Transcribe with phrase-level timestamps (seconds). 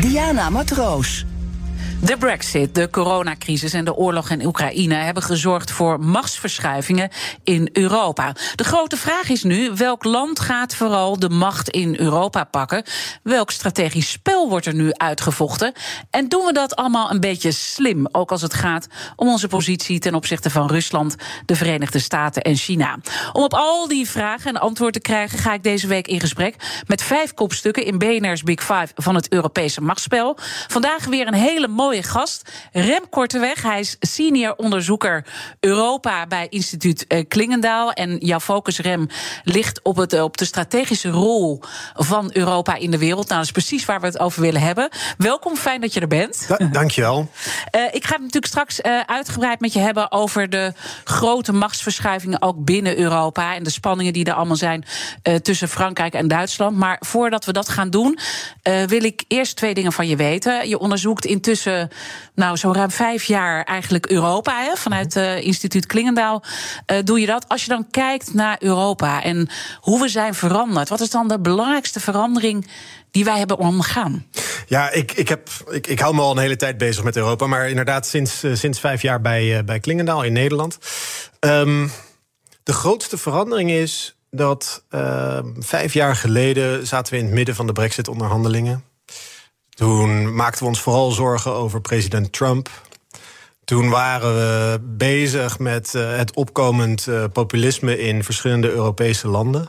[0.00, 1.24] Diana Matroos.
[2.00, 7.10] De brexit, de coronacrisis en de oorlog in Oekraïne hebben gezorgd voor machtsverschuivingen
[7.44, 8.32] in Europa.
[8.54, 12.84] De grote vraag is nu, welk land gaat vooral de macht in Europa pakken?
[13.22, 15.72] Welk strategisch spel wordt er nu uitgevochten?
[16.10, 18.86] En doen we dat allemaal een beetje slim, ook als het gaat
[19.16, 21.16] om onze positie ten opzichte van Rusland,
[21.46, 22.98] de Verenigde Staten en China?
[23.32, 26.82] Om op al die vragen een antwoord te krijgen, ga ik deze week in gesprek
[26.86, 30.38] met vijf kopstukken in BNR's Big Five van het Europese machtsspel.
[30.66, 32.50] Vandaag weer een hele mooie gast.
[32.72, 35.24] Rem Korteweg, hij is senior onderzoeker
[35.60, 37.92] Europa bij instituut eh, Klingendaal.
[37.92, 39.08] En jouw focus, Rem,
[39.44, 41.60] ligt op, het, op de strategische rol
[41.94, 43.28] van Europa in de wereld.
[43.28, 44.88] Nou, dat is precies waar we het over willen hebben.
[45.18, 46.48] Welkom, fijn dat je er bent.
[46.48, 47.30] Da dankjewel.
[47.76, 50.72] Uh, ik ga het natuurlijk straks uh, uitgebreid met je hebben over de
[51.04, 53.54] grote machtsverschuivingen ook binnen Europa.
[53.54, 54.84] En de spanningen die er allemaal zijn
[55.22, 56.76] uh, tussen Frankrijk en Duitsland.
[56.76, 58.18] Maar voordat we dat gaan doen,
[58.86, 60.68] wil ik eerst twee dingen van je weten.
[60.68, 61.75] Je onderzoekt intussen
[62.34, 64.62] nou, zo ruim vijf jaar eigenlijk Europa.
[64.62, 64.76] Hè?
[64.76, 66.42] Vanuit het uh, instituut Klingendaal
[66.92, 67.48] uh, doe je dat.
[67.48, 69.48] Als je dan kijkt naar Europa en
[69.80, 72.70] hoe we zijn veranderd, wat is dan de belangrijkste verandering
[73.10, 74.26] die wij hebben ondergaan?
[74.66, 77.46] Ja, ik, ik, heb, ik, ik hou me al een hele tijd bezig met Europa.
[77.46, 80.78] Maar inderdaad, sinds, sinds vijf jaar bij, bij Klingendaal in Nederland.
[81.40, 81.90] Um,
[82.62, 87.66] de grootste verandering is dat uh, vijf jaar geleden zaten we in het midden van
[87.66, 88.84] de Brexit-onderhandelingen.
[89.76, 92.68] Toen maakten we ons vooral zorgen over president Trump.
[93.64, 99.68] Toen waren we bezig met uh, het opkomend uh, populisme in verschillende Europese landen.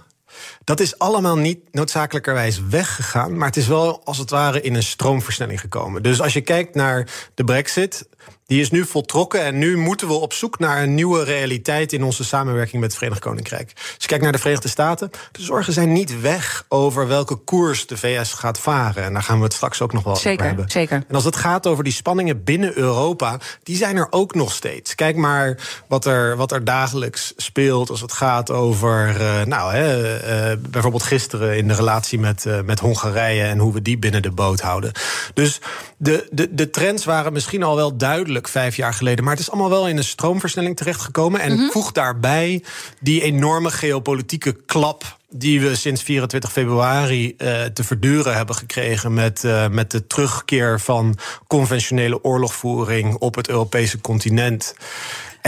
[0.67, 4.83] Dat is allemaal niet noodzakelijkerwijs weggegaan, maar het is wel als het ware in een
[4.83, 6.03] stroomversnelling gekomen.
[6.03, 8.07] Dus als je kijkt naar de Brexit,
[8.47, 12.03] die is nu voltrokken en nu moeten we op zoek naar een nieuwe realiteit in
[12.03, 13.71] onze samenwerking met het Verenigd Koninkrijk.
[13.75, 17.87] Als je kijkt naar de Verenigde Staten, de zorgen zijn niet weg over welke koers
[17.87, 19.03] de VS gaat varen.
[19.03, 20.69] En daar gaan we het straks ook nog wel zeker, over hebben.
[20.69, 21.03] Zeker.
[21.07, 24.95] En als het gaat over die spanningen binnen Europa, die zijn er ook nog steeds.
[24.95, 25.57] Kijk maar
[25.87, 31.03] wat er, wat er dagelijks speelt als het gaat over, uh, nou, hè, uh, bijvoorbeeld
[31.03, 34.61] gisteren in de relatie met, uh, met Hongarije en hoe we die binnen de boot
[34.61, 34.91] houden.
[35.33, 35.61] Dus
[35.97, 39.23] de, de, de trends waren misschien al wel duidelijk vijf jaar geleden.
[39.23, 41.39] Maar het is allemaal wel in een stroomversnelling terechtgekomen.
[41.39, 41.71] En mm -hmm.
[41.71, 42.63] voeg daarbij
[42.99, 49.43] die enorme geopolitieke klap die we sinds 24 februari uh, te verduren hebben gekregen met,
[49.43, 51.17] uh, met de terugkeer van
[51.47, 54.75] conventionele oorlogvoering op het Europese continent.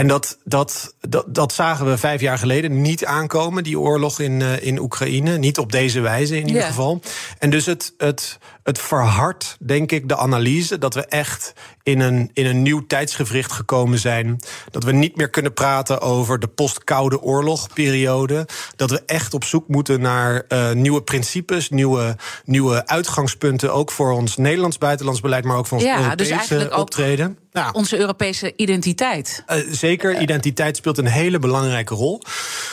[0.00, 4.40] En dat, dat, dat, dat zagen we vijf jaar geleden niet aankomen, die oorlog in,
[4.40, 5.38] uh, in Oekraïne.
[5.38, 6.66] Niet op deze wijze in ieder yeah.
[6.66, 7.00] geval.
[7.38, 12.30] En dus het, het, het verhardt, denk ik, de analyse dat we echt in een,
[12.32, 14.40] in een nieuw tijdsgevricht gekomen zijn.
[14.70, 18.46] Dat we niet meer kunnen praten over de post-Koude Oorlogperiode.
[18.76, 23.72] Dat we echt op zoek moeten naar uh, nieuwe principes, nieuwe, nieuwe uitgangspunten.
[23.72, 27.38] Ook voor ons Nederlands buitenlands beleid, maar ook voor ons ja, Europese dus optreden.
[27.52, 27.70] Ja.
[27.72, 29.44] Onze Europese identiteit.
[29.48, 32.22] Uh, zeker, identiteit speelt een hele belangrijke rol.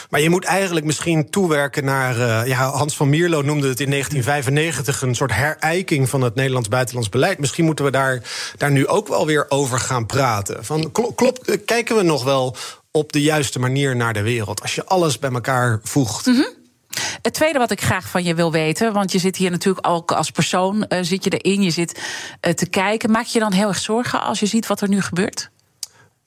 [0.09, 2.47] Maar je moet eigenlijk misschien toewerken naar.
[2.47, 7.09] Ja, Hans van Mierlo noemde het in 1995 een soort herijking van het Nederlands buitenlands
[7.09, 7.39] beleid.
[7.39, 8.21] Misschien moeten we daar,
[8.57, 10.65] daar nu ook wel weer over gaan praten.
[10.65, 12.55] Van, klopt, kijken we nog wel
[12.91, 14.61] op de juiste manier naar de wereld?
[14.61, 16.25] Als je alles bij elkaar voegt.
[16.25, 16.55] -hmm.
[17.21, 20.11] Het tweede wat ik graag van je wil weten, want je zit hier natuurlijk ook
[20.11, 22.01] als persoon, uh, zit je erin, je zit
[22.47, 23.11] uh, te kijken.
[23.11, 25.49] Maak je dan heel erg zorgen als je ziet wat er nu gebeurt?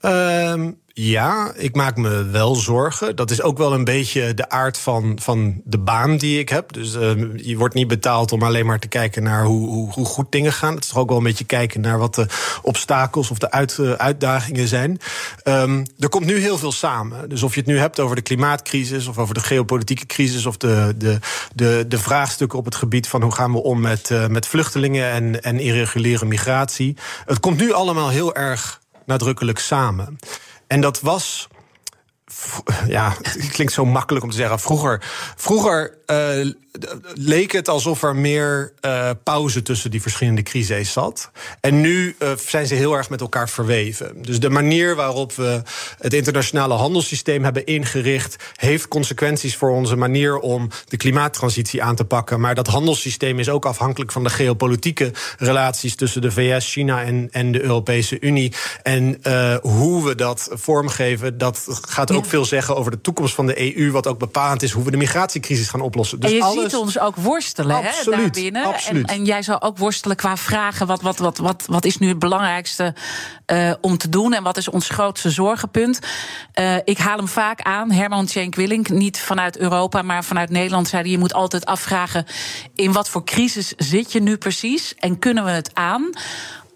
[0.00, 3.16] Um, ja, ik maak me wel zorgen.
[3.16, 6.72] Dat is ook wel een beetje de aard van, van de baan die ik heb.
[6.72, 10.05] Dus uh, je wordt niet betaald om alleen maar te kijken naar hoe, hoe, hoe,
[10.05, 10.75] goed dingen gaan.
[10.75, 12.26] Het is toch ook wel een beetje kijken naar wat de
[12.62, 14.99] obstakels of de uit, uh, uitdagingen zijn.
[15.44, 17.29] Um, er komt nu heel veel samen.
[17.29, 20.56] Dus of je het nu hebt over de klimaatcrisis of over de geopolitieke crisis of
[20.56, 21.19] de, de,
[21.55, 25.11] de, de vraagstukken op het gebied van hoe gaan we om met, uh, met vluchtelingen
[25.11, 26.97] en, en irreguliere migratie.
[27.26, 28.80] Het komt nu allemaal heel erg
[29.11, 30.19] nadrukkelijk samen.
[30.67, 31.49] En dat was
[32.87, 34.61] ja, het klinkt zo makkelijk om te zeggen.
[34.61, 35.03] Vroeger,
[35.37, 36.50] vroeger uh,
[37.15, 41.31] leek het alsof er meer uh, pauze tussen die verschillende crises zat.
[41.61, 44.23] En nu uh, zijn ze heel erg met elkaar verweven.
[44.23, 45.62] Dus de manier waarop we
[45.99, 52.05] het internationale handelssysteem hebben ingericht, heeft consequenties voor onze manier om de klimaattransitie aan te
[52.05, 52.41] pakken.
[52.41, 57.29] Maar dat handelssysteem is ook afhankelijk van de geopolitieke relaties tussen de VS, China en,
[57.31, 58.53] en de Europese Unie.
[58.83, 59.21] En
[59.62, 63.90] hoe we dat vormgeven, dat gaat ook veel zeggen over de toekomst van de EU,
[63.90, 66.20] wat ook bepalend is hoe we de migratiecrisis gaan oplossen.
[66.20, 66.62] Dus en je alles...
[66.62, 68.64] ziet ons ook worstelen absoluut, hè, daarbinnen.
[68.64, 69.06] Absoluut.
[69.06, 72.08] En, en, jij zal ook worstelen qua vragen: wat, wat, wat, wat, wat is nu
[72.08, 72.94] het belangrijkste
[73.46, 75.99] uh, om te doen en wat is ons grootste zorgenpunt?
[76.55, 80.88] Uh, ik haal hem vaak aan, Herman Tjenk Willink, niet vanuit Europa, maar vanuit Nederland,
[80.88, 82.26] zei hij: je moet altijd afvragen
[82.75, 86.11] in wat voor crisis zit je nu precies en kunnen we het aan?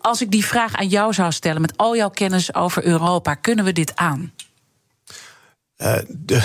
[0.00, 3.64] Als ik die vraag aan jou zou stellen, met al jouw kennis over Europa, kunnen
[3.64, 4.32] we dit aan?
[5.85, 6.43] Uh, de,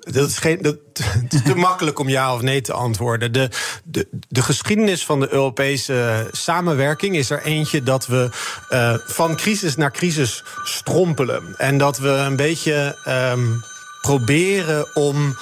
[0.00, 3.32] dat is, geen, dat, het is te makkelijk om ja of nee te antwoorden.
[3.32, 3.48] De,
[3.84, 8.30] de, de geschiedenis van de Europese samenwerking is er eentje dat we
[8.70, 11.54] uh, van crisis naar crisis strompelen.
[11.56, 13.62] En dat we een beetje um,
[14.00, 15.36] proberen om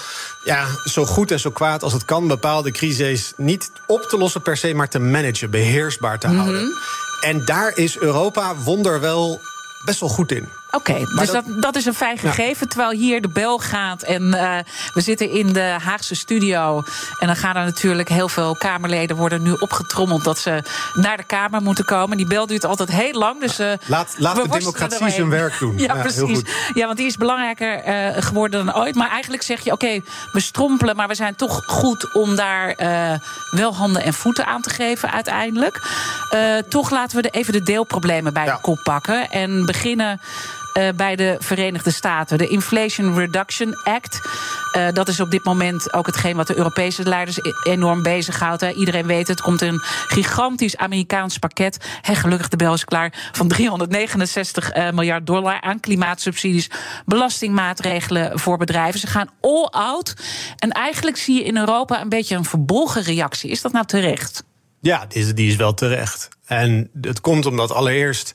[0.45, 4.43] ja, zo goed en zo kwaad als het kan bepaalde crises niet op te lossen
[4.43, 6.63] per se, maar te managen, beheersbaar te houden.
[6.63, 6.79] Mm -hmm.
[7.21, 9.41] En daar is Europa wonderwel
[9.85, 10.58] best wel goed in.
[10.71, 12.69] Oké, dus dat, dat, is een fijn gegeven.
[12.69, 14.59] Terwijl hier de bel gaat en uh,
[14.95, 16.83] we zitten in de Haagse studio.
[17.19, 20.63] En dan gaan er natuurlijk heel veel Kamerleden worden nu opgetrommeld dat ze
[20.95, 22.17] naar de Kamer moeten komen.
[22.17, 23.41] Die bel duurt altijd heel lang.
[23.41, 25.77] Dus, uh, laat laat de democratie zijn werk doen.
[25.89, 26.41] Ja, precies.
[26.75, 28.95] Ja, want die is belangrijker uh, geworden dan ooit.
[28.95, 30.01] Maar eigenlijk zeg je: oké,
[30.33, 32.75] we strompelen, maar we zijn toch goed om daar
[33.51, 35.81] wel handen en voeten aan te geven uiteindelijk.
[36.69, 40.21] toch laten we de, even de deelproblemen bij de kop pakken en beginnen.
[40.79, 42.39] Uh, bij de Verenigde Staten.
[42.39, 44.21] De Inflation Reduction Act.
[44.77, 48.61] Uh, dat is op dit moment ook hetgeen wat de Europese leiders e- enorm bezighoudt.
[48.61, 48.73] Hè.
[48.73, 49.41] Iedereen weet het.
[49.41, 51.89] Komt een gigantisch Amerikaans pakket.
[52.03, 53.31] Hè, gelukkig de bel is klaar.
[53.33, 56.71] Van 369 uh, miljard dollar aan klimaatsubsidies.
[57.07, 59.01] Belastingmaatregelen voor bedrijven.
[59.01, 60.15] Ze gaan all out.
[60.57, 63.51] En eigenlijk zie je in Europa een beetje een verbolgen reactie.
[63.51, 64.48] Is dat nou terecht?
[64.81, 66.29] Ja, die is, die is wel terecht.
[66.45, 68.33] En het komt omdat allereerst,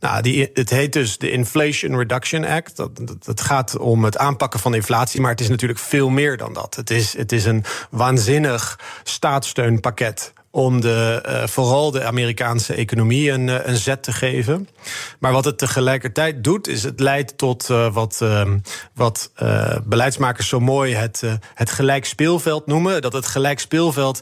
[0.00, 2.76] nou, die, het heet dus de Inflation Reduction Act.
[2.76, 6.52] Dat, dat, gaat om het aanpakken van inflatie, maar het is natuurlijk veel meer dan
[6.52, 6.74] dat.
[6.74, 13.48] Het is, het is een waanzinnig staatssteunpakket om de, uh, vooral de Amerikaanse economie een,
[13.48, 14.68] uh, een zet te geven.
[15.18, 18.58] Maar wat het tegelijkertijd doet, is het leidt tot uh, wat, ehm,
[18.94, 19.32] wat
[19.84, 21.22] beleidsmakers zo mooi het,
[21.54, 23.02] het gelijk speelveld noemen.
[23.02, 24.20] Dat het gelijk speelveld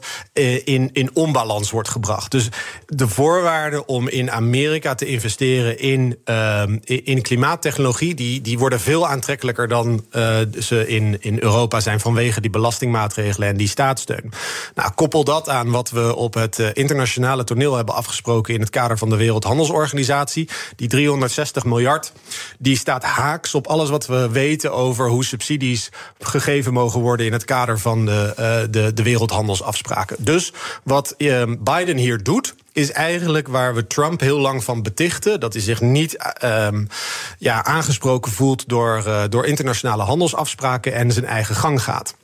[0.63, 2.31] in, in onbalans wordt gebracht.
[2.31, 2.49] Dus
[2.85, 9.07] de voorwaarden om in Amerika te investeren in, ehm, in klimaattechnologie, die, die worden veel
[9.07, 10.05] aantrekkelijker dan
[10.59, 14.31] ze in, in Europa zijn vanwege die belastingmaatregelen en die staatssteun.
[14.75, 18.69] Nou, koppel dat aan wat we op het eh, internationale toneel hebben afgesproken in het
[18.69, 20.49] kader van de Wereldhandelsorganisatie.
[20.75, 22.13] Die 360 miljard,
[22.59, 25.89] die staat haaks op alles wat we weten over hoe subsidies
[26.19, 30.15] gegeven mogen worden in het kader van de, uh, de, de wereldhandelsafspraken.
[30.19, 35.39] Dus wat uh, Biden hier doet, is eigenlijk waar we Trump heel lang van betichten.
[35.39, 36.87] Dat hij zich niet um,
[37.37, 42.15] ja, aangesproken voelt door, door internationale handelsafspraken en zijn eigen gang gaat.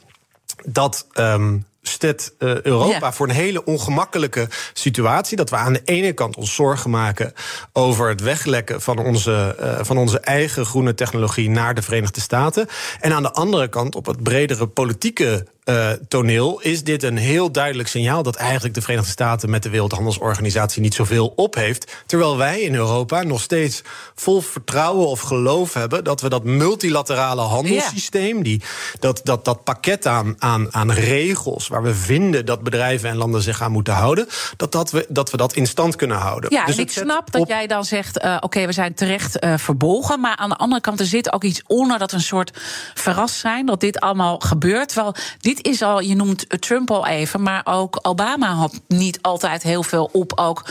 [0.66, 3.14] Dat um, zet uh, Europa ja.
[3.14, 5.38] voor een hele ongemakkelijke situatie.
[5.38, 7.34] Dat we aan de ene kant ons zorgen maken
[7.74, 12.68] over het weglekken van onze, uh, van onze eigen groene technologie naar de Verenigde Staten.
[13.00, 17.52] En aan de andere kant op het bredere politieke uh, toneel is dit een heel
[17.52, 21.96] duidelijk signaal dat eigenlijk de Verenigde Staten met de Wereldhandelsorganisatie niet zoveel op heeft.
[22.06, 23.82] Terwijl wij in Europa nog steeds
[24.16, 28.44] vol vertrouwen of geloof hebben dat we dat multilaterale handelssysteem, yeah.
[28.44, 28.62] die,
[29.00, 33.42] dat, dat, dat pakket aan, aan, aan regels waar we vinden dat bedrijven en landen
[33.42, 34.28] zich aan moeten houden,
[34.58, 36.54] dat, dat, we, dat we dat in stand kunnen houden.
[36.54, 39.44] Ja, dus en ik snap dat jij dan zegt: uh, oké, okay, we zijn terecht
[39.44, 40.20] uh, verbolgen.
[40.20, 42.58] Maar aan de andere kant, er zit ook iets onder dat een soort
[42.94, 44.88] verrast zijn dat dit allemaal gebeurt.
[44.88, 45.16] Terwijl
[45.56, 49.84] dit is al, je noemt Trump al even, maar ook Obama had niet altijd heel
[49.84, 50.66] veel op, ook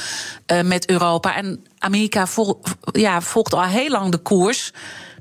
[0.53, 1.37] uh, met Europa.
[1.37, 2.61] En Amerika vol,
[2.93, 4.73] ja, volgt al heel lang de koers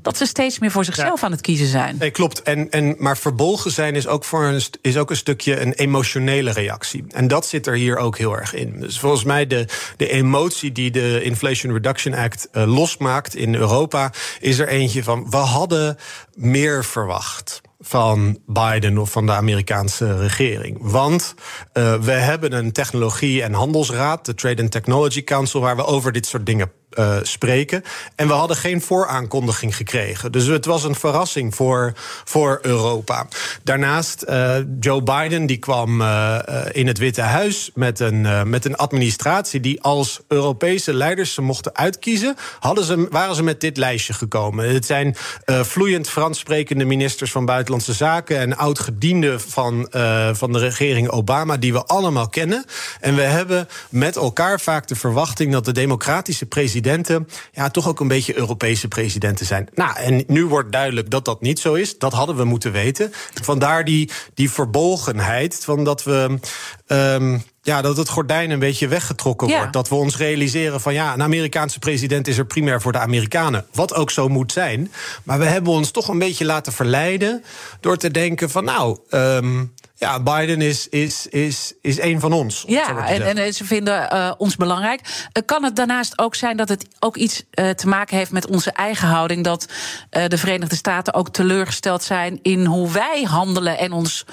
[0.02, 1.26] dat ze steeds meer voor zichzelf ja.
[1.26, 1.96] aan het kiezen zijn.
[2.00, 2.42] Nee, klopt.
[2.42, 6.52] En, en, maar verbolgen zijn is ook, voor een, is ook een stukje een emotionele
[6.52, 7.04] reactie.
[7.08, 8.80] En dat zit er hier ook heel erg in.
[8.80, 9.66] Dus volgens mij de,
[9.98, 14.14] de emotie die de Inflation Reduction Act uh, losmaakt in Europa...
[14.40, 15.98] is er eentje van, we hadden
[16.36, 20.78] meer verwacht van Biden of van de Amerikaanse regering.
[20.82, 21.36] Want
[21.74, 26.12] uh, we hebben een technologie- en handelsraad, de Trade and Technology Council, waar we over
[26.12, 27.84] dit soort dingen uh, spreken.
[28.16, 30.32] En we hadden geen vooraankondiging gekregen.
[30.32, 31.94] Dus het was een verrassing voor,
[32.24, 33.28] voor Europa.
[33.64, 36.40] Daarnaast, uh, Joe Biden die kwam uh,
[36.72, 41.76] in het Witte Huis met een, met een administratie die als Europese leiders ze mochten
[41.76, 44.74] uitkiezen, hadden ze, waren ze met dit lijstje gekomen.
[44.74, 45.16] Het zijn
[45.46, 49.88] vloeiend Frans sprekende ministers van Buitenlandse Zaken en oud-gedienden van,
[50.34, 52.66] van de regering Obama, die we allemaal kennen.
[53.00, 56.46] En we hebben met elkaar vaak de verwachting dat de democratische
[56.82, 59.70] presidenten ja, toch ook een beetje Europese presidenten zijn.
[59.74, 61.98] Nou, en nu wordt duidelijk dat dat niet zo is.
[61.98, 63.12] Dat hadden we moeten weten.
[63.42, 66.40] Vandaar die, die verbolgenheid van dat we.
[66.88, 69.58] Um, ja, dat het gordijn een beetje weggetrokken ja.
[69.58, 69.74] wordt.
[69.74, 73.66] Dat we ons realiseren van ja, een Amerikaanse president is er primair voor de Amerikanen.
[73.74, 74.92] Wat ook zo moet zijn.
[75.24, 77.44] Maar we hebben ons toch een beetje laten verleiden
[77.80, 78.98] door te denken van nou.
[79.10, 82.64] Um, ja, Biden is, is, is, is een van ons.
[82.68, 85.02] Ja, en, en, ze vinden uh, ons belangrijk.
[85.02, 88.48] Uh, kan het daarnaast ook zijn dat het ook iets uh, te maken heeft met
[88.48, 89.44] onze eigen houding?
[89.44, 89.66] Dat
[90.10, 94.26] de Verenigde Staten ook teleurgesteld zijn in hoe wij handelen en ons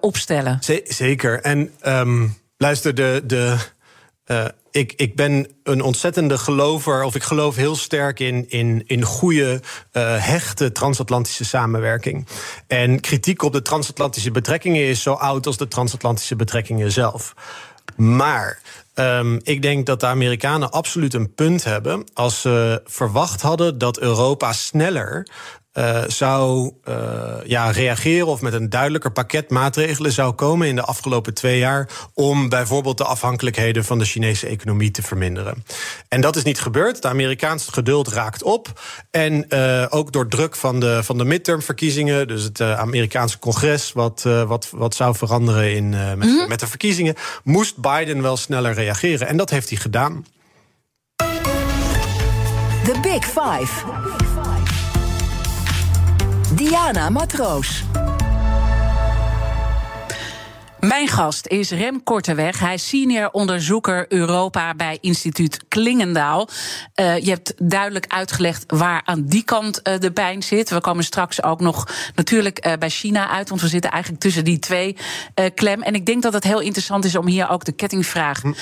[0.00, 0.58] opstellen?
[0.84, 1.40] zeker.
[1.40, 3.22] En um, luister, de.
[3.26, 3.56] de
[4.72, 9.60] ik, ik ben een ontzettende gelover, of ik geloof heel sterk in, in, in goede,
[9.92, 12.26] uh, hechte transatlantische samenwerking.
[12.66, 17.34] En kritiek op de transatlantische betrekkingen is zo oud als de transatlantische betrekkingen zelf.
[17.96, 18.60] Maar
[18.94, 23.98] um, ik denk dat de Amerikanen absoluut een punt hebben als ze verwacht hadden dat
[23.98, 25.26] Europa sneller
[25.78, 26.94] uh, zou uh,
[27.44, 31.88] ja, reageren of met een duidelijker pakket maatregelen zou komen in de afgelopen twee jaar
[32.14, 35.64] om bijvoorbeeld de afhankelijkheden van de Chinese economie te verminderen.
[36.08, 36.96] En dat is niet gebeurd.
[36.96, 38.80] Het Amerikaanse geduld raakt op.
[39.10, 44.22] En uh, ook door druk van de, van de midtermverkiezingen, dus het Amerikaanse congres, wat,
[44.46, 46.48] wat, wat zou veranderen in, met, mm -hmm.
[46.48, 47.14] met de verkiezingen,
[47.44, 49.28] moest Biden wel sneller reageren.
[49.28, 50.24] En dat heeft hij gedaan.
[52.84, 54.51] The Big Five.
[56.54, 58.01] Diana Matroos.
[60.86, 62.58] Mijn gast is Rem Korteweg.
[62.58, 66.48] Hij is senior onderzoeker Europa bij instituut Klingendaal.
[67.00, 70.70] Uh, je hebt duidelijk uitgelegd waar aan die kant uh, de pijn zit.
[70.70, 74.44] We komen straks ook nog natuurlijk uh, bij China uit, want we zitten eigenlijk tussen
[74.44, 74.96] die twee
[75.54, 75.82] klem.
[75.82, 78.52] En ik denk dat het heel interessant is om hier ook de kettingvraag hm.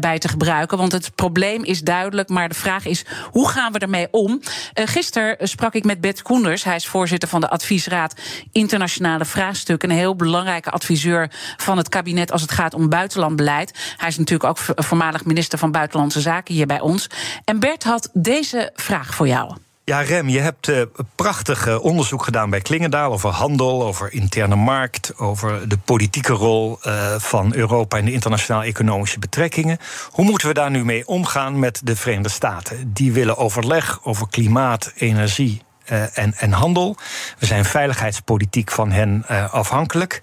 [0.00, 0.78] bij te gebruiken.
[0.78, 4.40] Want het probleem is duidelijk, maar de vraag is hoe gaan we ermee om?
[4.74, 6.64] gisteren sprak ik met Bert Koenders.
[6.64, 8.14] Hij is voorzitter van de Adviesraad
[8.52, 9.90] Internationale Vraagstukken.
[9.90, 11.30] Een heel belangrijke adviseur
[11.62, 13.94] van het kabinet als het gaat om buitenlandbeleid.
[13.96, 17.06] Hij is natuurlijk ook voormalig minister van Buitenlandse Zaken hier bij ons.
[17.44, 19.54] En Bert had deze vraag voor jou.
[19.84, 20.82] Ja, Rem, je hebt uh,
[21.14, 26.78] prachtig uh, onderzoek gedaan bij Klingendaal over handel, over interne markt, over de politieke rol
[26.86, 29.78] uh, van Europa in de internationale economische betrekkingen.
[30.10, 32.92] Hoe moeten we daar nu mee omgaan met de Verenigde Staten?
[32.92, 36.96] Die willen overleg over klimaat, energie uh, en, en, handel.
[37.38, 40.22] We zijn veiligheidspolitiek van hen uh, afhankelijk.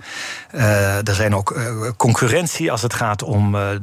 [0.56, 1.60] Uh, er zijn ook
[1.98, 3.80] concurrentie als het gaat om de,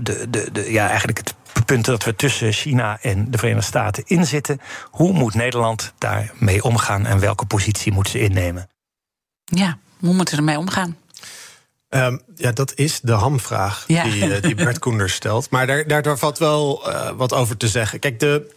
[0.00, 1.34] de, de, de, ja, eigenlijk het
[1.64, 4.60] punt dat we tussen China en de Verenigde Staten inzitten.
[4.90, 8.68] Hoe moet Nederland daarmee omgaan en welke positie moet ze innemen?
[9.44, 10.96] Ja, hoe moeten we ermee omgaan?
[11.88, 14.02] Um, ja, dat is de hamvraag ja.
[14.02, 15.50] die, die Bert Koenders stelt.
[15.50, 17.98] Maar daar, daar valt wel wat over te zeggen.
[17.98, 18.54] Kijk, de.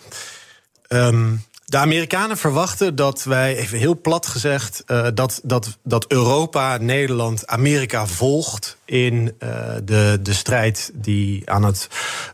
[0.88, 6.78] Um, de Amerikanen verwachten dat wij, even heel plat gezegd, uh, dat, dat, dat Europa,
[6.78, 9.50] Nederland, Amerika volgt in uh,
[9.84, 11.88] de, de strijd die aan het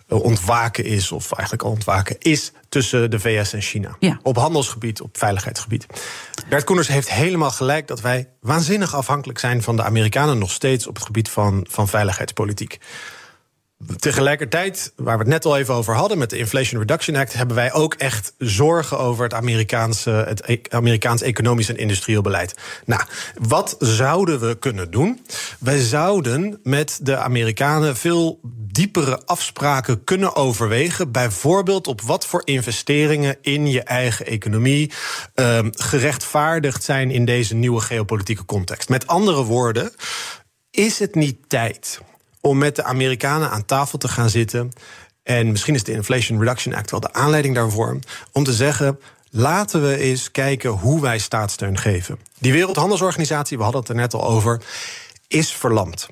[0.08, 3.96] ontwaken is, of eigenlijk al ontwaken is, tussen de VS en China.
[4.00, 4.20] Ja.
[4.24, 5.86] Op handelsgebied, op veiligheidsgebied.
[6.50, 10.88] Bert Koeners heeft helemaal gelijk dat wij waanzinnig afhankelijk zijn van de Amerikanen nog steeds
[10.88, 12.80] op het gebied van, van veiligheidspolitiek.
[13.98, 17.56] Tegelijkertijd, waar we het net al even over hadden met de Inflation Reduction Act, hebben
[17.56, 22.56] wij ook echt zorgen over het Amerikaanse, het e-, Amerikaans economisch en industrieel beleid.
[22.86, 23.02] Nou,
[23.42, 25.26] wat zouden we kunnen doen?
[25.60, 28.40] Wij zouden met de Amerikanen veel
[28.72, 31.12] diepere afspraken kunnen overwegen.
[31.12, 34.92] Bijvoorbeeld op wat voor investeringen in je eigen economie
[35.36, 38.90] uh, gerechtvaardigd zijn in deze nieuwe geopolitieke context.
[38.90, 39.92] Met andere woorden,
[40.72, 42.00] is het niet tijd
[42.42, 44.72] om met de Amerikanen aan tafel te gaan zitten.
[45.24, 48.00] En misschien is de Inflation Reduction Act wel de aanleiding daarvoor.
[48.32, 49.00] Om te zeggen.
[49.32, 52.20] Laten we eens kijken hoe wij staatssteun geven.
[52.40, 54.62] Die Wereldhandelsorganisatie, we hadden het er net al over,
[55.28, 56.08] is verlamd.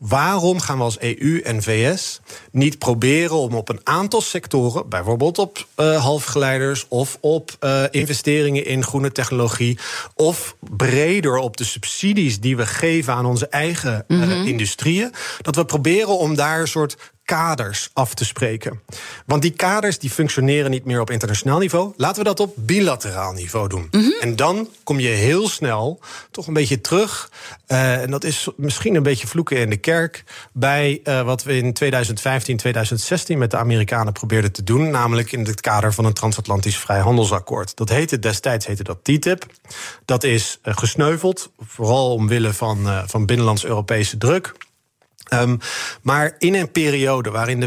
[0.00, 5.38] Waarom gaan we als EU en VS niet proberen om op een aantal sectoren, bijvoorbeeld
[5.38, 9.78] op uh, halfgeleiders of op uh, investeringen in groene technologie,
[10.14, 14.46] of breder op de subsidies die we geven aan onze eigen uh, mm -hmm.
[14.46, 16.96] industrieën, dat we proberen om daar een soort
[17.30, 18.80] kaders af te spreken.
[19.26, 21.92] Want die kaders die functioneren niet meer op internationaal niveau.
[21.96, 23.88] Laten we dat op bilateraal niveau doen.
[23.90, 24.10] Mhm.
[24.20, 27.30] En dan kom je heel snel toch een beetje terug.
[27.66, 30.24] eh, en dat is misschien een beetje vloeken in de kerk.
[30.52, 34.90] bij eh, wat we in 2015, 2016 met de Amerikanen probeerden te doen.
[34.90, 37.76] Namelijk in het kader van een transatlantisch vrijhandelsakkoord.
[37.76, 39.46] Dat heette destijds heette dat TTIP.
[40.04, 44.54] Dat is eh, gesneuveld, vooral omwille van, van binnenlands Europese druk.
[45.32, 45.58] Um,
[46.02, 47.66] maar in een periode waarin de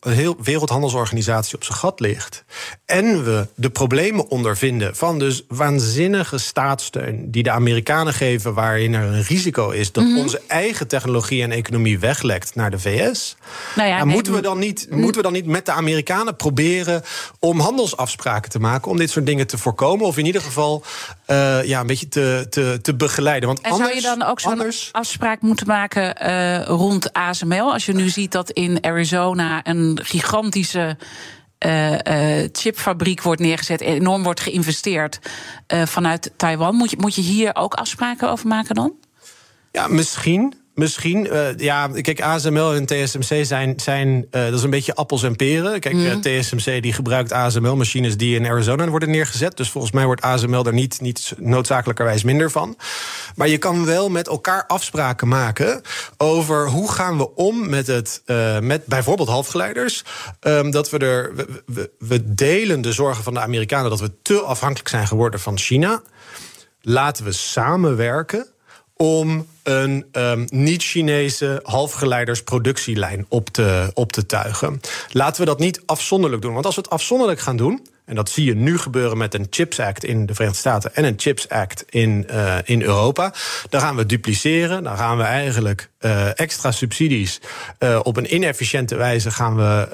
[0.00, 2.44] heel, Wereldhandelsorganisatie op zijn gat ligt.
[2.84, 7.30] en we de problemen ondervinden van dus waanzinnige staatssteun.
[7.30, 10.22] die de Amerikanen geven, waarin er een risico is dat mm -hmm.
[10.22, 13.36] onze eigen technologie en economie weglekt naar de VS.
[13.74, 17.02] Nou ja, nee, moeten, we dan niet, moeten we dan niet met de Amerikanen proberen
[17.38, 18.90] om handelsafspraken te maken.
[18.90, 20.06] om dit soort dingen te voorkomen?
[20.06, 20.84] Of in ieder geval
[21.26, 23.48] uh, ja, een beetje te, te, te begeleiden.
[23.48, 24.88] Want en anders, zou je dan ook zo'n anders...
[24.92, 27.72] afspraak moeten maken uh, rond ASML?
[27.72, 30.96] Als je nu ziet dat in Arizona een gigantische.
[31.66, 35.18] Uh, uh, chipfabriek wordt neergezet, enorm wordt geïnvesteerd
[35.74, 36.74] uh, vanuit Taiwan.
[36.74, 38.92] Moet je, moet je hier ook afspraken over maken dan?
[39.72, 40.54] Ja, misschien.
[40.78, 45.22] Misschien, uh, ja, kijk, ASML en TSMC zijn, zijn uh, dat is een beetje appels
[45.22, 45.80] en peren.
[45.80, 46.04] Kijk, mm.
[46.04, 49.56] uh, TSMC die gebruikt ASML-machines die in Arizona worden neergezet.
[49.56, 52.76] Dus volgens mij wordt ASML daar niet, niet noodzakelijkerwijs minder van.
[53.34, 55.82] Maar je kan wel met elkaar afspraken maken
[56.16, 58.22] over hoe gaan we om met het,
[58.60, 60.04] met bijvoorbeeld halfgeleiders.
[60.40, 64.12] Um, dat we er, we, we, we delen de zorgen van de Amerikanen dat we
[64.22, 66.02] te afhankelijk zijn geworden van China.
[66.80, 68.46] Laten we samenwerken
[69.02, 74.80] om een um, niet-Chinese halfgeleidersproductielijn op te, op te tuigen.
[75.12, 76.52] Laten we dat niet afzonderlijk doen.
[76.52, 77.86] Want als we het afzonderlijk gaan doen.
[78.08, 81.04] En dat zie je nu gebeuren met een Chips Act in de Verenigde Staten en
[81.04, 83.32] een Chips Act in, uh, in Europa.
[83.68, 84.82] Dan gaan we dupliceren.
[84.82, 87.40] Dan gaan we eigenlijk uh, extra subsidies
[87.78, 89.88] uh, op een inefficiënte wijze gaan we,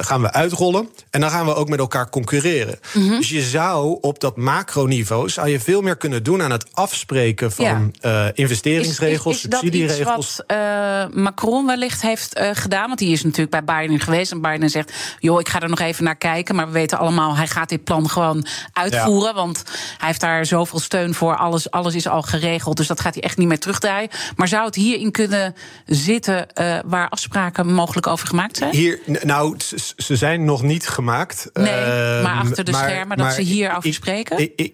[0.00, 0.88] gaan we uitrollen.
[1.10, 2.78] En dan gaan we ook met elkaar concurreren.
[2.92, 3.16] Mm -hmm.
[3.16, 7.52] Dus je zou op dat macroniveau zou je veel meer kunnen doen aan het afspreken
[7.52, 8.32] van ja.
[8.34, 10.36] investeringsregels, is, is, subsidieregels.
[10.46, 12.86] Dat wat Macron wellicht heeft gedaan.
[12.86, 14.32] Want die is natuurlijk bij Biden geweest.
[14.32, 16.54] En Biden zegt: joh, ik ga er nog even naar kijken.
[16.54, 19.28] Maar we weten allemaal, hij gaat gaat dit plan gewoon uitvoeren.
[19.28, 19.34] Ja.
[19.34, 19.62] Want
[19.98, 21.36] hij heeft daar zoveel steun voor.
[21.36, 22.76] Alles, alles is al geregeld.
[22.76, 24.10] Dus dat gaat hij echt niet meer terugdraaien.
[24.36, 25.54] Maar zou het hierin kunnen
[25.86, 28.74] zitten uh, waar afspraken mogelijk over gemaakt zijn?
[28.74, 29.56] Hier, nou,
[29.96, 31.50] ze zijn nog niet gemaakt.
[31.52, 34.38] Nee, uh, maar achter de maar, schermen dat ze hierover ik, spreken?
[34.38, 34.72] Ik, ik,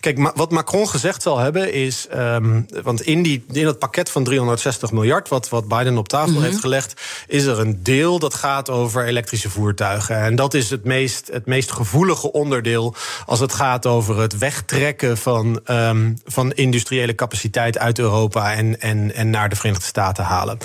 [0.00, 2.06] Kijk, wat Macron gezegd zal hebben is.
[2.14, 6.28] Um, want in, die, in dat pakket van 360 miljard, wat, wat Biden op tafel
[6.28, 6.44] mm -hmm.
[6.44, 10.16] heeft gelegd, is er een deel dat gaat over elektrische voertuigen.
[10.16, 12.94] En dat is het meest, het meest gevoelige onderdeel
[13.26, 19.14] als het gaat over het wegtrekken van, um, van industriële capaciteit uit Europa en, en,
[19.14, 20.58] en naar de Verenigde Staten halen.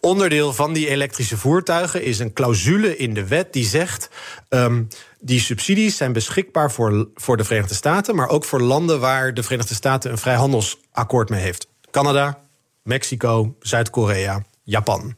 [0.00, 4.10] Onderdeel van die elektrische voertuigen is een clausule in de wet die zegt.
[4.48, 4.88] Um,
[5.20, 9.42] die subsidies zijn beschikbaar voor, voor de Verenigde Staten, maar ook voor landen waar de
[9.42, 11.66] Verenigde Staten een vrijhandelsakkoord mee heeft.
[11.90, 12.38] Canada,
[12.82, 15.14] Mexico, Zuid-Korea, Japan.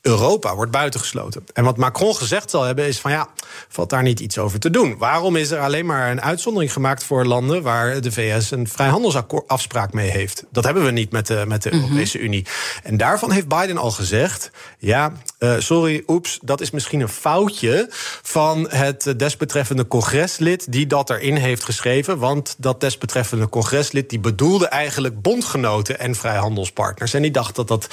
[0.00, 1.44] Europa wordt buitengesloten.
[1.52, 3.28] En wat Macron gezegd zal hebben is van ja,
[3.68, 4.98] valt daar niet iets over te doen.
[4.98, 9.92] Waarom is er alleen maar een uitzondering gemaakt voor landen waar de VS een vrijhandelsafspraak
[9.92, 10.44] mee heeft?
[10.50, 11.84] Dat hebben we niet met de, met de mm -hmm.
[11.84, 12.46] Europese Unie.
[12.82, 17.86] En daarvan heeft Biden al gezegd: ja, uh, sorry, oeps, dat is misschien een foutje
[18.22, 22.18] van het desbetreffende congreslid die dat erin heeft geschreven.
[22.18, 27.14] Want dat desbetreffende congreslid die bedoelde eigenlijk bondgenoten en vrijhandelspartners.
[27.14, 27.86] En die dacht dat dat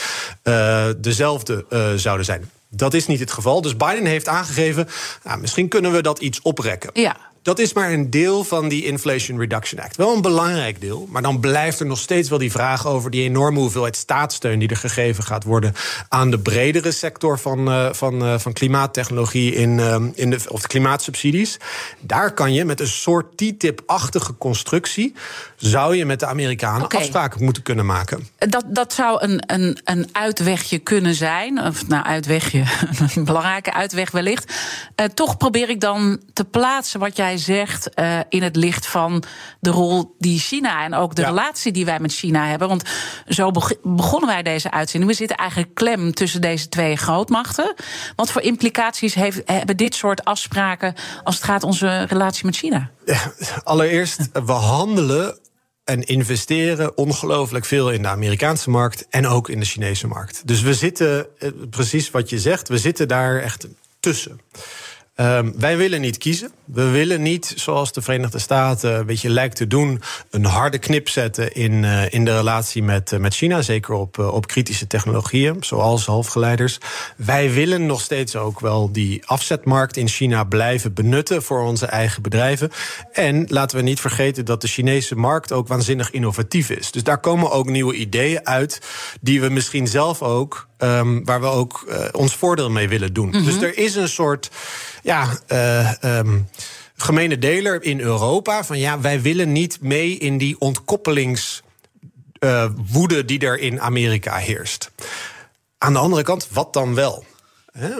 [0.44, 2.49] uh, dezelfde uh, zouden zijn.
[2.69, 3.62] Dat is niet het geval.
[3.62, 4.88] Dus Biden heeft aangegeven,
[5.23, 6.89] nou, misschien kunnen we dat iets oprekken.
[6.93, 7.17] Ja.
[7.45, 9.95] Dat is maar een deel van die Inflation Reduction Act.
[9.95, 13.23] Wel een belangrijk deel, maar dan blijft er nog steeds wel die vraag over die
[13.23, 15.73] enorme hoeveelheid staatssteun die er gegeven gaat worden
[16.10, 20.62] aan de bredere sector van, uh, van, uh, van klimaattechnologie in, uh, in de, of
[20.62, 21.58] de klimaatsubsidies.
[21.99, 25.15] Daar kan je met een soort TTIP-achtige constructie
[25.69, 27.01] zou je met de Amerikanen okay.
[27.01, 28.28] afspraken moeten kunnen maken.
[28.38, 31.62] Dat, dat zou een, een, een uitwegje kunnen zijn.
[31.62, 32.63] Of nou, uitwegje,
[33.15, 34.54] een belangrijke uitweg wellicht.
[34.95, 39.23] Uh, toch probeer ik dan te plaatsen wat jij zegt uh, in het licht van
[39.60, 41.28] de rol die China en ook de ja.
[41.28, 42.67] relatie die wij met China hebben.
[42.67, 42.84] Want
[43.28, 43.51] zo
[43.84, 45.12] begonnen wij deze uitzending.
[45.12, 47.73] We zitten eigenlijk klem tussen deze twee grootmachten.
[48.15, 52.56] Wat voor implicaties heeft, hebben dit soort afspraken als het gaat om onze relatie met
[52.56, 52.89] China?
[53.63, 55.39] Allereerst, we handelen
[55.86, 60.48] en investeren ongelooflijk veel in de Amerikaanse markt en ook in de Chinese markt.
[60.48, 61.28] Dus we zitten,
[61.69, 63.67] precies wat je zegt, we zitten daar echt
[64.00, 64.39] tussen.
[65.21, 66.51] Um, wij willen niet kiezen.
[66.65, 71.10] We willen niet, zoals de Verenigde Staten een beetje lijkt te doen, een harde knip
[71.10, 73.62] zetten in, uh, in de relatie met, uh, met China.
[73.62, 76.78] Zeker op, uh, op kritische technologieën, zoals halfgeleiders.
[77.17, 82.21] Wij willen nog steeds ook wel die afzetmarkt in China blijven benutten voor onze eigen
[82.21, 82.71] bedrijven.
[83.12, 86.91] En laten we niet vergeten dat de Chinese markt ook waanzinnig innovatief is.
[86.91, 88.82] Dus daar komen ook nieuwe ideeën uit
[89.21, 93.27] die we misschien zelf ook Um, waar we ook uh, ons voordeel mee willen doen.
[93.27, 93.45] Mm -hmm.
[93.45, 94.51] Dus er is een soort
[95.03, 96.49] ja, uh, um,
[96.95, 103.39] gemene deler in Europa van ja, wij willen niet mee in die ontkoppelingswoede uh, die
[103.39, 104.91] er in Amerika heerst.
[105.77, 107.25] Aan de andere kant, wat dan wel?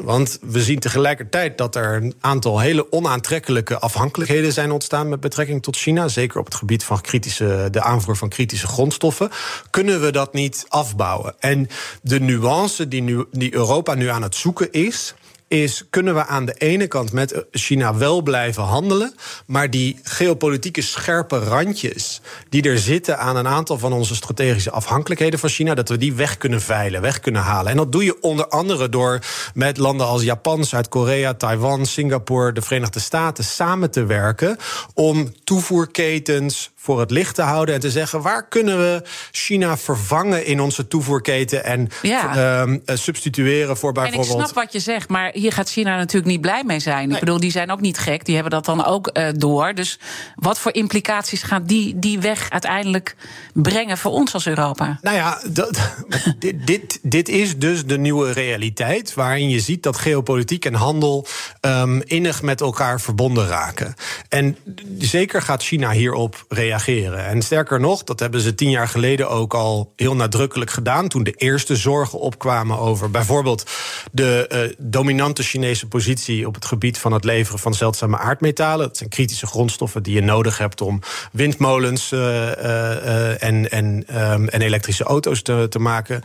[0.03, 5.63] Want we zien tegelijkertijd dat er een aantal hele onaantrekkelijke afhankelijkheden zijn ontstaan met betrekking
[5.63, 6.07] tot China.
[6.07, 9.29] Zeker op het gebied van kritische, de aanvoer van kritische grondstoffen.
[9.69, 11.35] Kunnen we dat niet afbouwen?
[11.39, 11.67] En
[12.01, 15.13] de nuance die, nu, die Europa nu aan het zoeken is
[15.47, 20.81] is kunnen we aan de ene kant met China wel blijven handelen, maar die geopolitieke
[20.81, 25.89] scherpe randjes die er zitten aan een aantal van onze strategische afhankelijkheden van China, dat
[25.89, 27.71] we die weg kunnen veilen, weg kunnen halen.
[27.71, 29.19] En dat doe je onder andere door
[29.53, 34.58] met landen als Japan, Zuid-Korea, Taiwan, Singapore, de Verenigde Staten samen te werken
[34.93, 40.45] om toevoerketens voor het licht te houden en te zeggen waar kunnen we China vervangen
[40.45, 42.65] in onze toevoerketen en ja.
[42.65, 44.28] uh, substitueren voor bijvoorbeeld.
[44.28, 47.08] En ik snap wat je zegt, maar hier gaat China natuurlijk niet blij mee zijn.
[47.08, 47.13] Nee.
[47.13, 49.74] Ik bedoel, die zijn ook niet gek, die hebben dat dan ook uh, door.
[49.74, 50.00] Dus
[50.36, 53.15] wat voor implicaties gaat die, die weg uiteindelijk
[53.54, 55.00] brengen voor ons als Europa?
[55.02, 55.80] Nou ja, dat,
[56.39, 61.28] dit, dit, dit is dus de nieuwe realiteit waarin je ziet dat geopolitiek en handel
[61.62, 63.93] um, innig met elkaar verbonden raken.
[64.30, 64.58] En
[65.00, 67.25] zeker gaat China hierop reageren reageren.
[67.25, 71.07] En sterker nog, dat hebben ze tien jaar geleden ook al heel nadrukkelijk gedaan.
[71.07, 73.69] Toen de eerste zorgen opkwamen over bijvoorbeeld
[74.11, 78.88] de uh, dominante Chinese positie op het gebied van het leveren van zeldzame aardmetalen.
[78.88, 80.99] Dat zijn kritische grondstoffen die je nodig hebt om
[81.31, 86.21] windmolens uh, uh, en, en, um, en elektrische auto's te, te maken.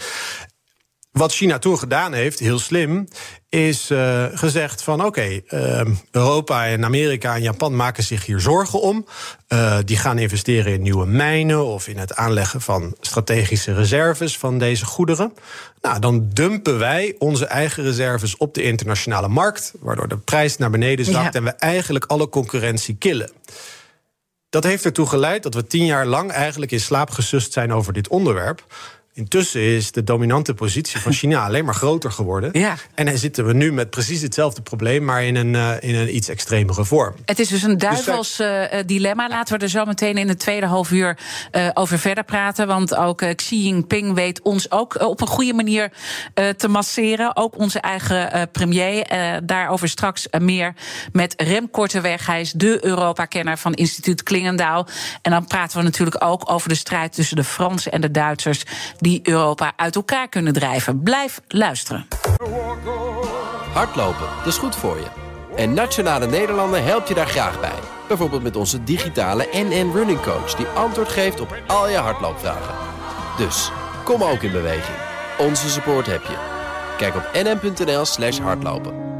[1.12, 3.08] Wat China toen gedaan heeft, heel slim,
[3.48, 5.44] is uh, gezegd van oké, okay,
[5.86, 9.06] uh, Europa en Amerika en Japan maken zich hier zorgen om.
[9.48, 14.58] Uh, die gaan investeren in nieuwe mijnen of in het aanleggen van strategische reserves van
[14.58, 15.32] deze goederen.
[15.80, 20.70] Nou, dan dumpen wij onze eigen reserves op de internationale markt, waardoor de prijs naar
[20.70, 21.40] beneden zakt ja.
[21.40, 23.30] en we eigenlijk alle concurrentie killen.
[24.50, 27.92] Dat heeft ertoe geleid dat we tien jaar lang eigenlijk in slaap gesust zijn over
[27.92, 28.64] dit onderwerp.
[29.12, 32.50] Intussen is de dominante positie van China alleen maar groter geworden.
[32.52, 32.76] Ja.
[32.94, 36.16] En dan zitten we nu met precies hetzelfde probleem, maar in een, uh, in een
[36.16, 37.14] iets extremere vorm.
[37.24, 39.28] Het is dus een duivels dus uh, dilemma.
[39.28, 41.18] Laten we er zo meteen in het tweede half uur
[41.52, 42.66] uh, over verder praten.
[42.66, 45.92] Want ook Xi Jinping weet ons ook op een goede manier
[46.56, 47.36] te masseren.
[47.36, 49.06] Ook onze eigen premier.
[49.44, 50.74] daarover straks meer
[51.12, 52.26] met Rem Korteweg.
[52.26, 54.86] Hij is de Europa-kenner van instituut Klingendaal.
[55.22, 58.62] En dan praten we natuurlijk ook over de strijd tussen de Fransen en de Duitsers
[59.00, 61.02] die Europa uit elkaar kunnen drijven.
[61.02, 62.06] Blijf luisteren.
[63.72, 65.06] Hardlopen, dat is goed voor je.
[65.56, 67.78] En Nationale Nederlanden helpt je daar graag bij.
[68.08, 70.54] Bijvoorbeeld met onze digitale NN Running Coach...
[70.54, 72.74] die antwoord geeft op al je hardloopvragen.
[73.36, 73.70] Dus,
[74.04, 74.96] kom ook in beweging.
[75.38, 76.36] Onze support heb je.
[76.96, 79.19] Kijk op nn.nl slash hardlopen.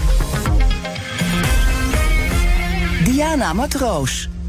[3.21, 4.40] Diana Matroos.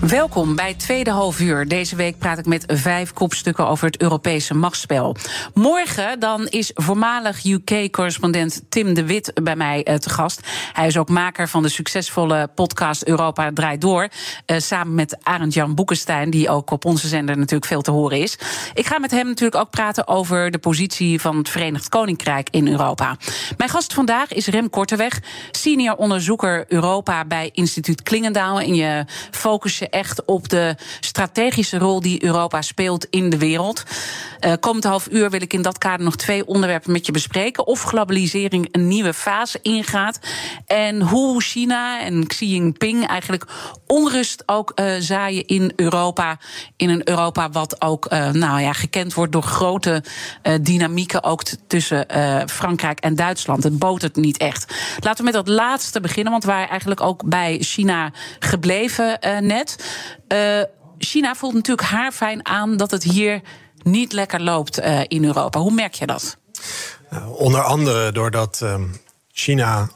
[0.00, 1.68] Welkom bij Tweede Half Uur.
[1.68, 5.16] Deze week praat ik met vijf kopstukken over het Europese machtsspel.
[5.54, 10.40] Morgen dan is voormalig UK-correspondent Tim de Wit bij mij uh, te gast.
[10.72, 14.08] Hij is ook maker van de succesvolle podcast Europa Draait Door.
[14.46, 18.18] Uh, samen met Arend Jan Boekenstein, die ook op onze zender natuurlijk veel te horen
[18.18, 18.38] is.
[18.74, 22.68] Ik ga met hem natuurlijk ook praten over de positie van het Verenigd Koninkrijk in
[22.68, 23.16] Europa.
[23.56, 28.60] Mijn gast vandaag is Rem Korteweg, senior onderzoeker Europa bij instituut Klingendaal.
[28.60, 33.82] En je focus je echt op de strategische rol die Europa speelt in de wereld.
[34.40, 37.66] Uh, komend half uur wil ik in dat kader nog twee onderwerpen met je bespreken.
[37.66, 40.18] Of globalisering een nieuwe fase ingaat.
[40.66, 43.44] En hoe China en Xi Jinping eigenlijk
[43.86, 46.38] onrust ook uh, zaaien in Europa.
[46.76, 50.02] In een Europa wat ook uh, nou ja, gekend wordt door grote
[50.60, 51.22] dynamieken.
[51.22, 52.06] Ook tussen
[52.46, 53.62] Frankrijk en Duitsland.
[53.62, 54.74] Het botert niet echt.
[55.00, 56.32] Laten we met dat laatste beginnen.
[56.32, 59.79] Want waren eigenlijk ook bij China gebleven net.
[60.98, 63.40] China voelt natuurlijk haar fijn aan dat het hier
[63.82, 65.60] niet lekker loopt uh, in Europa.
[65.60, 66.36] Hoe merk je dat?
[67.10, 68.74] Nou, onder andere doordat uh,
[69.32, 69.90] China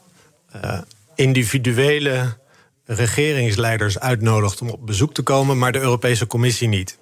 [0.65, 0.79] uh,
[1.15, 2.37] individuele
[2.85, 6.99] regeringsleiders uitnodigt om op bezoek te komen, maar de Europese Commissie niet.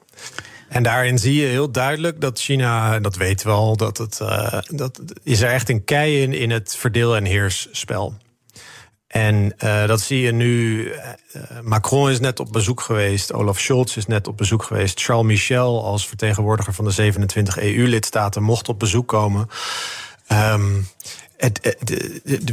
[0.69, 4.21] En daarin zie je heel duidelijk dat China, dat weten we al, dat het
[4.71, 8.15] dat is er echt een kei in in het verdeel- en heersspel.
[9.13, 10.85] En uh, dat zie je nu.
[10.85, 11.01] Uh,
[11.63, 13.33] Macron is net op bezoek geweest.
[13.33, 15.01] Olaf Scholz is net op bezoek geweest.
[15.01, 19.49] Charles Michel als vertegenwoordiger van de 27 EU-lidstaten mocht op bezoek komen.
[21.37, 21.61] Het,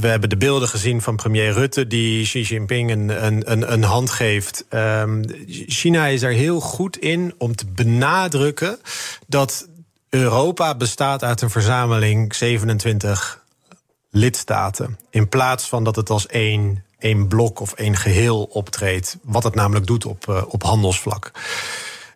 [0.01, 4.09] we hebben de beelden gezien van premier Rutte die Xi Jinping een, een, een hand
[4.09, 4.65] geeft.
[4.69, 8.79] Um, China is er heel goed in om te benadrukken
[9.27, 9.67] dat
[10.09, 13.43] Europa bestaat uit een verzameling 27
[14.09, 14.99] lidstaten.
[15.09, 19.17] In plaats van dat het als één, één blok of één geheel optreedt.
[19.23, 21.31] Wat het namelijk doet op, uh, op handelsvlak.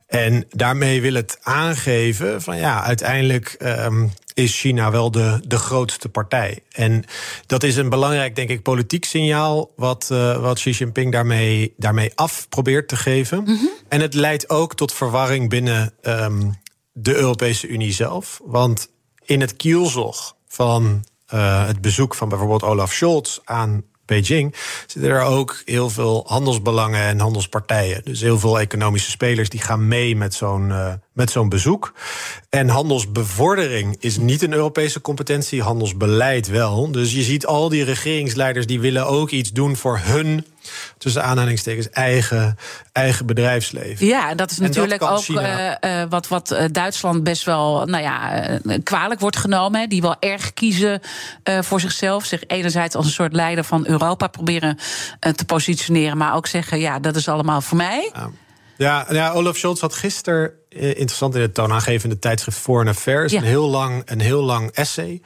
[0.07, 6.09] En daarmee wil het aangeven van ja, uiteindelijk um, is China wel de, de grootste
[6.09, 6.63] partij.
[6.71, 7.03] En
[7.45, 12.11] dat is een belangrijk, denk ik, politiek signaal wat, uh, wat Xi Jinping daarmee, daarmee
[12.15, 13.39] af probeert te geven.
[13.39, 13.69] Mm -hmm.
[13.87, 18.41] En het leidt ook tot verwarring binnen um, de Europese Unie zelf.
[18.43, 18.89] Want
[19.25, 24.55] in het kielzog van uh, het bezoek van bijvoorbeeld Olaf Scholz aan Beijing,
[24.87, 28.01] zitten er ook heel veel handelsbelangen en handelspartijen.
[28.03, 31.93] Dus heel veel economische spelers die gaan mee met zo'n uh, met zo'n bezoek.
[32.49, 36.91] En handelsbevordering is niet een Europese competentie, handelsbeleid wel.
[36.91, 40.45] Dus je ziet al die regeringsleiders die willen ook iets doen voor hun
[40.97, 42.57] tussen aanhalingstekens eigen,
[42.91, 44.05] eigen bedrijfsleven.
[44.05, 48.49] Ja, dat is natuurlijk dat ook uh, uh, wat, wat Duitsland best wel nou ja,
[48.49, 49.79] uh, kwalijk wordt genomen.
[49.79, 51.01] Hè, die wel erg kiezen
[51.61, 52.25] voor zichzelf.
[52.25, 54.77] Zich enerzijds als een soort leider van Europa proberen
[55.19, 56.17] te positioneren.
[56.17, 58.09] Maar ook zeggen, ja, dat is allemaal voor mij.
[58.13, 58.29] Ja.
[58.83, 63.39] Ja, ja, Olaf Scholz had gisteren interessant in het toonaangevende tijdschrift Foreign Affairs ja.
[63.39, 65.21] een, heel lang, een heel lang essay.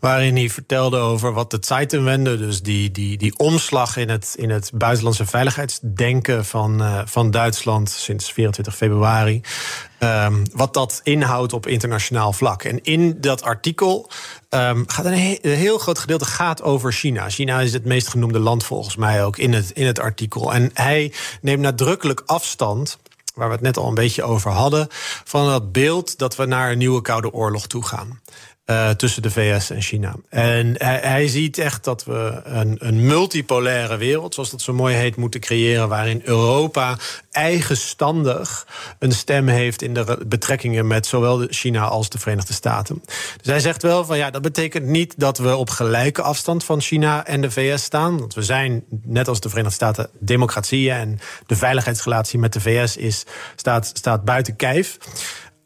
[0.00, 4.50] Waarin hij vertelde over wat de Zeitenwende, dus die, die, die omslag in het, in
[4.50, 9.40] het buitenlandse veiligheidsdenken van, uh, van Duitsland sinds 24 februari.
[9.98, 12.62] Um, wat dat inhoudt op internationaal vlak.
[12.62, 14.10] En in dat artikel
[14.50, 17.30] um, gaat een, een, heel groot gedeelte gaat over China.
[17.30, 20.52] China is het meest genoemde land volgens mij ook in het, in het artikel.
[20.54, 22.98] En hij neemt nadrukkelijk afstand
[23.34, 24.86] waar we het net al een beetje over hadden,
[25.24, 28.20] van dat beeld dat we naar een nieuwe Koude Oorlog toe gaan.
[28.70, 30.14] Uh, tussen de VS en China.
[30.28, 34.94] En hij, hij, ziet echt dat we een, een multipolaire wereld, zoals dat zo mooi
[34.94, 35.88] heet, moeten creëren.
[35.88, 36.96] waarin Europa
[37.30, 38.66] eigenstandig
[38.98, 43.02] een stem heeft in de betrekkingen met zowel China als de Verenigde Staten.
[43.36, 46.80] Dus hij zegt wel van ja, dat betekent niet dat we op gelijke afstand van
[46.80, 48.18] China en de VS staan.
[48.18, 50.94] Want we zijn, net als de Verenigde Staten, democratieën.
[50.94, 53.24] En de veiligheidsrelatie met de VS is,
[53.56, 54.98] staat, staat buiten kijf.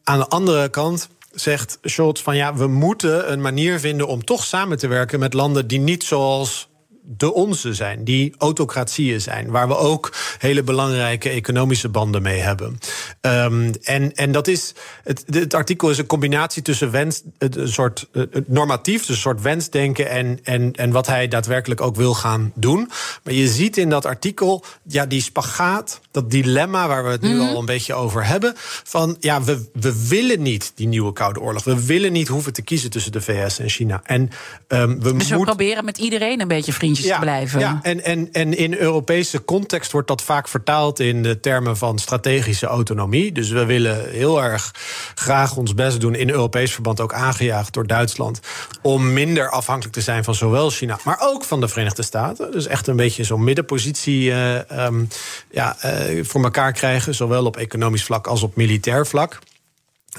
[0.05, 4.45] Aan de andere kant zegt Scholz van ja, we moeten een manier vinden om toch
[4.45, 6.70] samen te werken met landen die niet zoals
[7.17, 12.79] de onze zijn, die autocratieën zijn, waar we ook hele belangrijke economische banden mee hebben.
[13.21, 18.09] Um, en, en dat is, het, het artikel is een combinatie tussen wens, een soort
[18.13, 22.53] het normatief, dus een soort wensdenken en, en, en wat hij daadwerkelijk ook wil gaan
[22.55, 22.91] doen.
[23.25, 27.33] Maar je ziet in dat artikel, ja, die spagaat, dat dilemma waar we het nu
[27.33, 27.49] mm -hmm.
[27.49, 28.53] al een beetje over hebben,
[28.85, 31.65] van ja, we, we willen niet die nieuwe Koude Oorlog.
[31.65, 34.01] We willen niet hoeven te kiezen tussen de VS en China.
[34.05, 34.31] En
[34.69, 37.61] um, we dus we proberen met iedereen een beetje vriendjes ja, te blijven.
[37.61, 41.99] Ja, en, en, en in Europese context wordt dat vaak vertaald in de termen van
[41.99, 43.33] strategische autonomie.
[43.33, 44.75] Dus we willen heel erg
[45.15, 48.41] graag ons best doen, in Europees verband ook aangejaagd door Duitsland,
[48.83, 52.53] om minder afhankelijk te zijn van zowel China, maar ook van de Verenigde Staten.
[52.53, 55.09] Dus echt een beetje zo'n middenpositie uh, um,
[55.51, 59.39] ja, uh, voor elkaar krijgen, zowel op economisch vlak als op militair vlak.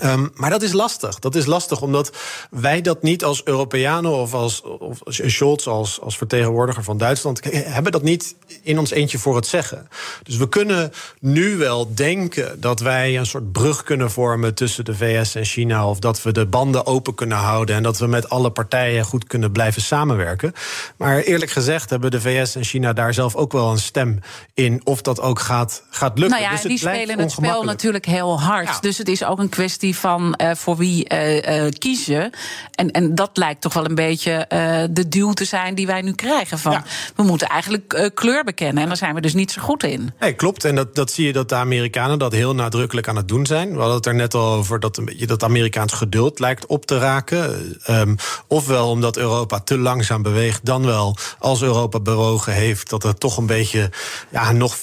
[0.04, 1.20] Um, maar dat is lastig.
[1.20, 2.12] Dat is lastig omdat
[2.50, 7.92] wij dat niet als Europeanen of als, of Scholz als, als vertegenwoordiger van Duitsland hebben
[7.92, 9.88] dat niet in ons eentje voor het zeggen.
[10.24, 14.96] Dus we kunnen nu wel denken dat wij een soort brug kunnen vormen tussen de
[14.96, 15.88] VS en China.
[15.88, 19.28] Of dat we de banden open kunnen houden en dat we met alle partijen goed
[19.28, 20.54] kunnen blijven samenwerken.
[20.98, 24.20] Maar eerlijk gezegd hebben de VS en China daar zelf ook wel een stem
[24.54, 26.40] in of dat ook gaat, gaat lukken.
[26.40, 28.68] Nou ja, dus het die spelen het spel natuurlijk heel hard.
[28.68, 28.80] Ja.
[28.80, 32.32] Dus het is ook een kwestie van eh, voor wie eh, kiezen.
[32.76, 34.46] En, en dat lijkt toch wel een beetje
[34.92, 36.60] de duw te zijn die wij nu krijgen.
[36.60, 36.84] Van, Ja.
[37.16, 38.82] We moeten eigenlijk kleur bekennen.
[38.84, 40.14] En daar zijn we dus niet zo goed in.
[40.20, 40.66] Nee, klopt.
[40.66, 43.72] En dat, dat zie je dat de Amerikanen dat heel nadrukkelijk aan het doen zijn.
[43.72, 46.86] We hadden het er net al over dat een beetje dat Amerikaans geduld lijkt op
[46.86, 47.78] te raken.
[47.84, 48.16] Ehm,
[48.48, 53.38] ofwel omdat Europa te langzaam beweegt, dan wel als Europa bewogen heeft dat het toch
[53.38, 53.90] een beetje
[54.30, 54.78] ja, nog,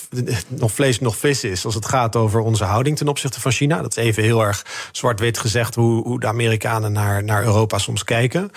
[0.48, 1.64] nog vlees, nog vis is.
[1.64, 3.82] Als het gaat over onze houding ten opzichte van China.
[3.82, 8.04] Dat is even heel erg zwart-wit gezegd hoe, hoe de Amerikanen naar, naar Europa soms
[8.04, 8.50] kijken.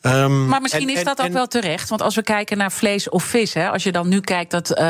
[0.00, 1.88] Ehm, Maar misschien en- is en- dat ook en- wel terecht.
[1.88, 4.70] Want als we kijken naar vlees of vis, hè, als je dan nu kijkt dat.
[4.70, 4.84] eh,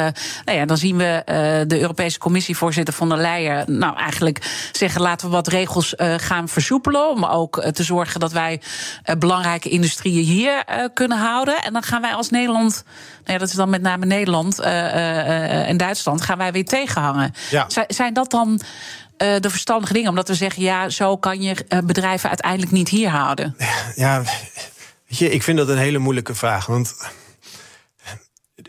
[0.44, 1.34] nou ja, dan zien we eh,
[1.66, 3.78] de Europese Commissievoorzitter von der Leyen.
[3.78, 7.08] Nou, eigenlijk zeggen laten we wat regels eh, gaan versoepelen.
[7.10, 8.60] Om ook te zorgen dat wij
[9.18, 11.62] belangrijke industrieën hier kunnen houden.
[11.62, 12.82] En dan gaan wij als Nederland.
[12.84, 16.22] Nou ja, dat is dan met name Nederland en Duitsland.
[16.22, 17.34] gaan wij weer tegenhangen.
[17.50, 17.66] Ja.
[17.88, 18.60] Zijn dat dan.
[19.16, 22.88] Eh, de verstandige dingen, omdat we zeggen, ja, zo kan je eh, bedrijven uiteindelijk niet
[22.88, 23.56] hier houden.
[23.94, 24.22] Ja,
[25.06, 26.66] weet je, ik vind dat een hele moeilijke vraag.
[26.66, 26.94] Want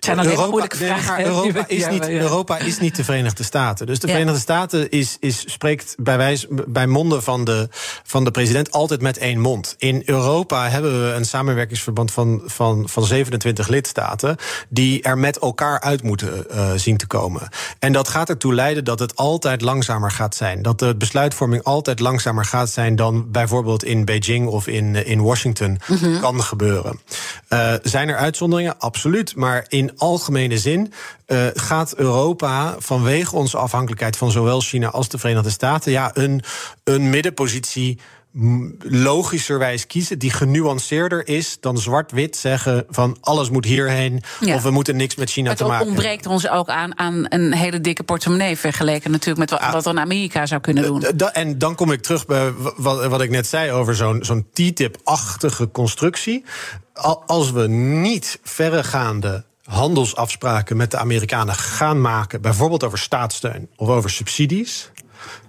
[0.05, 1.25] zijn moeilijke nee, vragen.
[1.25, 2.09] Europa, is niet.
[2.09, 3.85] Europa is niet de Verenigde Staten.
[3.85, 4.13] Dus de Ja.
[4.13, 7.69] Verenigde Staten is, is, spreekt bij, wijs, bij monden van de,
[8.03, 9.75] van de president altijd met één mond.
[9.77, 14.37] In Europa hebben we een samenwerkingsverband van, van, van 27 lidstaten.
[14.69, 17.49] die er met elkaar uit moeten eh, zien te komen.
[17.79, 20.61] En dat gaat ertoe leiden dat het altijd langzamer gaat zijn.
[20.61, 25.79] Dat de besluitvorming altijd langzamer gaat zijn dan bijvoorbeeld in Beijing of in, in Washington
[26.21, 26.99] kan gebeuren.
[27.47, 28.79] Eh, zijn er uitzonderingen?
[28.79, 29.35] Absoluut.
[29.35, 30.93] Maar in algemene zin
[31.25, 36.41] eh, gaat Europa vanwege onze afhankelijkheid van zowel China als de Verenigde Staten ja, een,
[36.83, 37.99] een middenpositie
[38.83, 44.55] logischerwijs kiezen die genuanceerder is dan zwart-wit zeggen van alles moet hierheen Ja.
[44.55, 47.53] of we moeten niks met China Het te maken ontbreekt ons ook aan, aan een
[47.53, 51.03] hele dikke portemonnee vergeleken natuurlijk met wat, wat dan Amerika zou kunnen doen.
[51.03, 53.95] Eh, da- en dan kom ik terug bij wa- wat, wat ik net zei over
[53.95, 56.43] zo'n zo'n TTIP-achtige constructie.
[56.93, 63.87] Al- Als we niet verregaande handelsafspraken met de Amerikanen gaan maken, bijvoorbeeld over staatssteun of
[63.87, 64.91] over subsidies,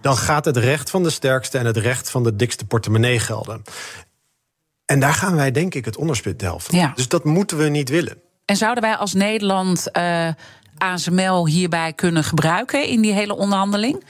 [0.01, 3.63] dan gaat het recht van de sterkste en het recht van de dikste portemonnee gelden.
[4.85, 6.77] En daar gaan wij, denk ik, het onderspit delven.
[6.77, 6.93] Ja.
[6.95, 8.21] Dus dat moeten we niet willen.
[8.45, 10.29] En zouden wij als Nederland eh
[10.79, 14.05] ASML hierbij kunnen gebruiken in die hele onderhandeling?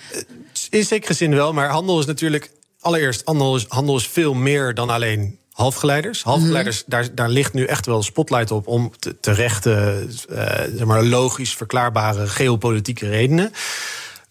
[0.71, 2.51] In zekere zin wel, maar handel is natuurlijk.
[2.81, 6.23] Allereerst, handel is, handel is veel meer dan alleen halfgeleiders.
[6.23, 10.85] Halfgeleiders, daar, daar ligt nu echt wel een spotlight op om te, terechte, eh, zeg
[10.85, 13.53] maar, logisch verklaarbare geopolitieke redenen.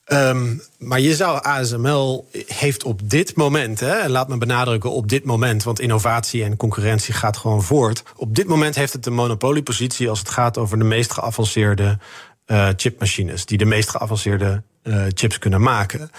[0.05, 5.09] Ehm, maar je zou ASML heeft op dit moment, hè, en laat me benadrukken op
[5.09, 8.03] dit moment, want innovatie en concurrentie gaat gewoon voort.
[8.15, 11.97] Op dit moment heeft het een monopoliepositie als het gaat over de meest geavanceerde
[12.45, 16.11] eh, chipmachines, die de meest geavanceerde eh, chips kunnen maken.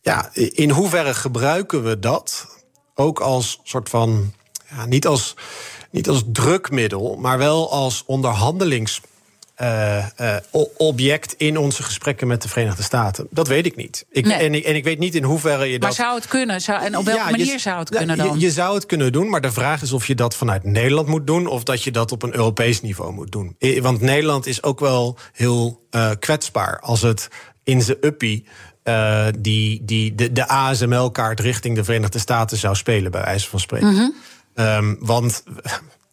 [0.00, 2.46] Ja, in hoeverre gebruiken we dat
[2.94, 4.32] ook als soort van,
[4.70, 5.34] ja, niet, als,
[5.90, 9.00] niet als drukmiddel, maar wel als onderhandelings
[9.54, 10.42] eh, eh,
[10.76, 13.26] object in onze gesprekken met de Verenigde Staten?
[13.30, 14.04] Dat weet ik niet.
[14.10, 14.36] Ik, Nee.
[14.36, 15.96] en, ik, en ik weet niet in hoeverre je Maar dat.
[15.96, 16.60] zou het kunnen?
[16.60, 18.40] Zou, en op welke Ja, je- manier zou het kunnen je- dan?
[18.40, 21.26] Je, zou het kunnen doen, maar de vraag is of je dat vanuit Nederland moet
[21.26, 23.56] doen of dat je dat op een Europees niveau moet doen.
[23.80, 27.28] Want Nederland is ook wel heel eh, kwetsbaar als het
[27.64, 28.46] in zijn uppie.
[28.84, 33.60] Eh, die, die, de, de ASML-kaart richting de Verenigde Staten zou spelen, bij wijze van
[33.60, 34.14] spreken.
[34.54, 35.42] Ehm, want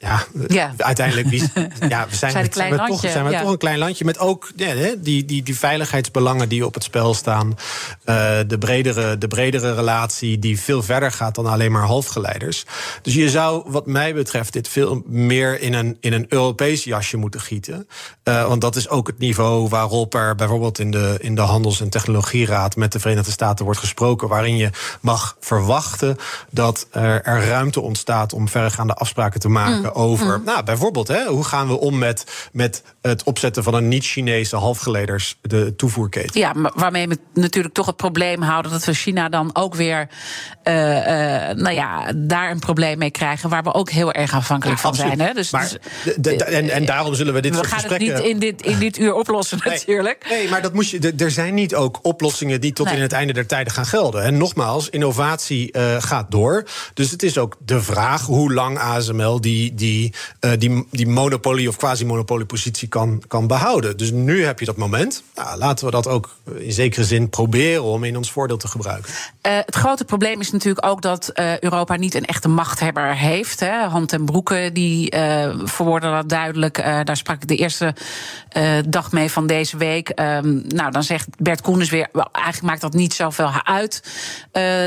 [0.02, 0.54] ja, Mhm.
[0.54, 0.74] Ja.
[0.78, 1.44] uiteindelijk wie,
[1.90, 2.50] ja, we zijn, we
[2.88, 3.42] toch, zijn we ja.
[3.42, 7.14] toch een klein landje met ook ja, die, die, die veiligheidsbelangen die op het spel
[7.14, 7.58] staan.
[8.04, 12.66] Eh, de, bredere, de bredere relatie die veel verder gaat dan alleen maar halfgeleiders.
[13.02, 17.18] Dus je zou, wat mij betreft, dit veel meer in een, in een Europees jasje
[17.18, 17.88] moeten gieten.
[18.24, 21.82] Eh, want dat is ook het niveau waarop er bijvoorbeeld in de, in de Handels-
[21.82, 24.28] en Technologieraad met de Verenigde Staten wordt gesproken.
[24.28, 24.70] Waarin je
[25.02, 26.18] mag verwachten
[26.50, 30.46] dat er, er ruimte ontstaat om verregaande afspraken te maken spreken over, Mm.
[30.46, 35.38] nou, bijvoorbeeld, hè, hoe gaan we om met, met het opzetten van een niet-Chinese halfgeleders,
[35.42, 36.40] de toevoerketen.
[36.40, 40.08] Ja, maar waarmee we natuurlijk toch het probleem houden dat we China dan ook weer,
[40.64, 44.80] eh, eh, nou ja, daar een probleem mee krijgen, waar we ook heel erg afhankelijk
[44.80, 45.14] van Absoluut.
[45.18, 45.28] zijn.
[45.28, 45.34] Hè?
[45.34, 45.62] Dus, maar,
[46.04, 48.24] dus, de- de- en, en daarom zullen we dit we soort gaan het gesprekken...
[48.24, 49.74] niet in dit, in dit uur oplossen, Nee.
[49.78, 50.26] natuurlijk.
[50.30, 52.96] Nee, maar dat moest je, er zijn niet ook oplossingen die tot Nee.
[52.96, 54.24] in het einde der tijden gaan gelden.
[54.24, 56.64] En nogmaals, innovatie eh, gaat door.
[56.94, 61.68] Dus het is ook de vraag hoe lang ASML die, die, eh, die, die monopolie
[61.68, 63.98] of quasi-monopoliepositie kan, kan behouden.
[63.98, 65.24] Dus nu heb je dat moment.
[65.36, 69.14] Nou, laten we dat ook in zekere zin proberen om in ons voordeel te gebruiken.
[69.42, 73.60] Eh, het grote probleem is natuurlijk ook dat eh, Europa niet een echte machthebber heeft.
[73.60, 73.88] Hè.
[73.88, 75.10] Hand en Broeken die
[75.64, 76.76] verwoorden dat duidelijk.
[77.04, 77.96] Daar sprak ik de eerste
[78.88, 80.10] dag mee van deze week.
[80.10, 82.08] Ehm, nou, dan zegt Bert Koenders weer...
[82.32, 84.04] eigenlijk maakt dat niet zoveel uit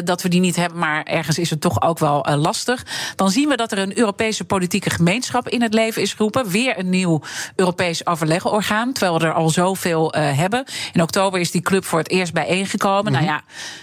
[0.04, 0.78] dat we die niet hebben...
[0.78, 2.85] maar ergens is het toch ook wel lastig.
[3.16, 4.44] Dan zien we dat er een Europese
[4.85, 6.49] politieke gemeenschap in het leven is geroepen.
[6.49, 7.20] Weer een nieuw
[7.57, 10.64] Europees overlegorgaan, terwijl we er al zoveel eh, hebben.
[10.92, 13.12] In oktober is die club voor het eerst bijeengekomen.
[13.12, 13.42] Nou ja,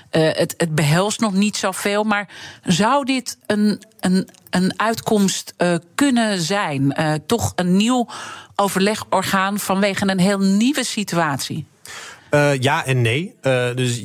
[0.09, 2.03] eh, het, het behelst nog niet zoveel.
[2.03, 2.29] Maar
[2.63, 6.91] zou dit een, een, een uitkomst eh, kunnen zijn?
[6.91, 8.07] Eh, toch een nieuw
[8.55, 11.65] overlegorgaan vanwege een heel nieuwe situatie?
[12.29, 13.35] Eh, ja en nee.
[13.41, 14.01] Eh, dus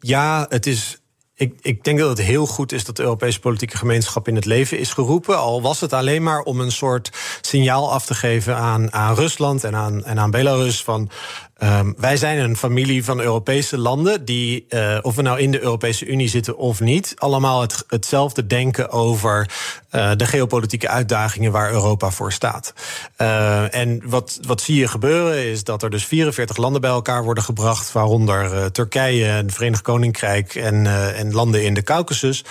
[0.00, 0.98] ja, het is.
[1.38, 4.44] Ik, ik denk dat het heel goed is dat de Europese politieke gemeenschap in het
[4.44, 5.38] leven is geroepen.
[5.38, 7.10] Al was het alleen maar om een soort
[7.40, 10.82] signaal af te geven aan, aan Rusland en aan, en aan Belarus.
[10.82, 11.10] Van
[11.58, 15.60] ehm, wij zijn een familie van Europese landen die, eh, of we nou in de
[15.60, 19.50] Europese Unie zitten of niet, allemaal het, hetzelfde denken over
[19.90, 22.74] eh, de geopolitieke uitdagingen waar Europa voor staat.
[23.16, 27.24] Eh, en wat, wat zie je gebeuren is dat er dus 44 landen bij elkaar
[27.24, 32.44] worden gebracht, waaronder Turkije, het Verenigd Koninkrijk en, en landen in de Caucasus.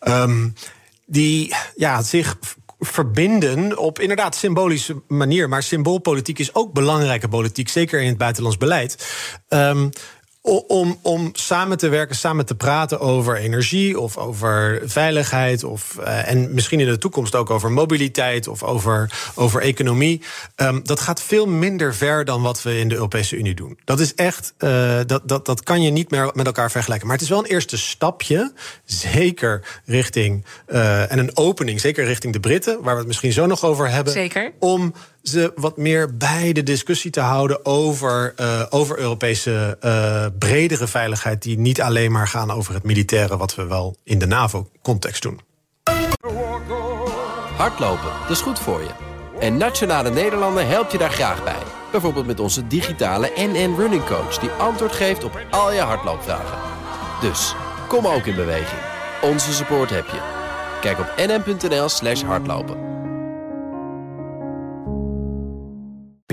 [0.00, 0.48] Ehm,
[1.06, 2.36] die ja, zich
[2.78, 5.48] verbinden op inderdaad symbolische manier.
[5.48, 9.06] Maar symboolpolitiek is ook belangrijke politiek, zeker in het buitenlands beleid.
[9.48, 9.88] Ehm,
[10.48, 15.64] om, om samen te werken, samen te praten over energie of over veiligheid.
[15.64, 20.22] Of, eh, en misschien in de toekomst ook over mobiliteit of over, over economie.
[20.54, 23.78] Ehm, dat gaat veel minder ver dan wat we in de Europese Unie doen.
[23.84, 27.06] Dat is echt, eh, dat, dat, dat kan je niet meer met elkaar vergelijken.
[27.06, 28.52] Maar het is wel een eerste stapje,
[28.84, 30.44] zeker richting.
[30.66, 33.90] eh, en een opening, zeker richting de Britten, waar we het misschien zo nog over
[33.90, 34.12] hebben.
[34.12, 34.52] Zeker.
[34.58, 34.94] Om
[35.28, 41.42] ze wat meer bij de discussie te houden over, eh, over Europese eh, bredere veiligheid.
[41.42, 45.40] Die niet alleen maar gaan over het militaire, wat we wel in de NAVO-context doen.
[47.56, 48.90] Hardlopen, dat is goed voor je.
[49.40, 51.62] En Nationale Nederlanden helpt je daar graag bij.
[51.90, 54.38] Bijvoorbeeld met onze digitale NN Running Coach...
[54.38, 56.58] die antwoord geeft op al je hardloopvragen.
[57.20, 57.54] Dus,
[57.88, 58.80] kom ook in beweging.
[59.22, 60.20] Onze support heb je.
[60.80, 62.76] Kijk op nn.nl slash hardlopen.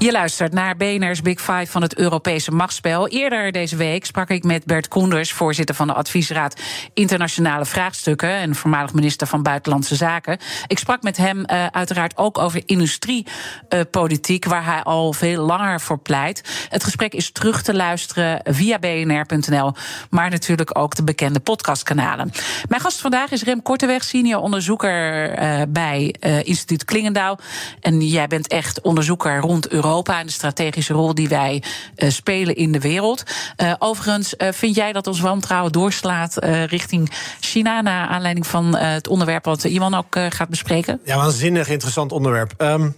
[0.00, 3.08] Je luistert naar BNR's Big Five van het Europese machtsspel.
[3.08, 6.60] Eerder deze week sprak ik met Bert Koenders, voorzitter van de Adviesraad
[6.94, 10.38] Internationale Vraagstukken en voormalig minister van Buitenlandse Zaken.
[10.66, 15.98] Ik sprak met hem uh, uiteraard ook over industriepolitiek, waar hij al veel langer voor
[15.98, 16.66] pleit.
[16.68, 19.72] Het gesprek is terug te luisteren via bnr.nl,
[20.10, 22.30] maar natuurlijk ook de bekende podcastkanalen.
[22.68, 27.38] Mijn gast vandaag is Rem Korteweg, senior onderzoeker uh, bij Instituut Klingendaal.
[27.80, 29.88] En jij bent echt onderzoeker rond Europa.
[29.90, 31.62] Europa en de strategische rol die wij
[31.96, 33.22] uh, spelen in de wereld.
[33.56, 36.36] Uh, overigens, uh, vind jij dat ons wantrouwen doorslaat
[36.66, 37.10] richting
[37.40, 37.80] China...
[37.80, 41.00] naar aanleiding van het onderwerp wat Iwan ook gaat bespreken?
[41.04, 42.54] Ja, waanzinnig interessant onderwerp.
[42.58, 42.96] Um,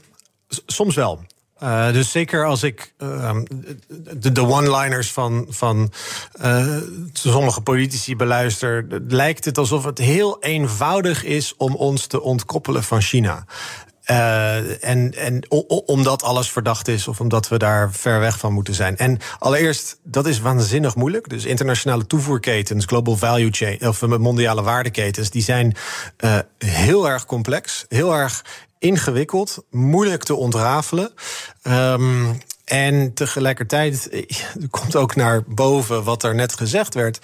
[0.66, 1.24] soms wel.
[1.92, 3.36] Dus zeker als ik uh,
[4.32, 5.92] de, one-liners van, van
[7.12, 13.00] sommige politici beluister, lijkt het alsof het heel eenvoudig is om ons te ontkoppelen van
[13.00, 13.44] China.
[14.12, 15.50] Uh, en en
[15.86, 18.96] omdat alles verdacht is of omdat we daar ver weg van moeten zijn.
[18.96, 21.28] En allereerst, dat is waanzinnig moeilijk.
[21.28, 25.76] Dus internationale toevoerketens, global value chain, of mondiale waardeketens, die zijn
[26.24, 28.44] uh, heel erg complex, heel erg
[28.78, 31.10] ingewikkeld, moeilijk te ontrafelen.
[31.62, 34.08] Um, en tegelijkertijd
[34.62, 37.18] er komt ook naar boven wat er net gezegd werd.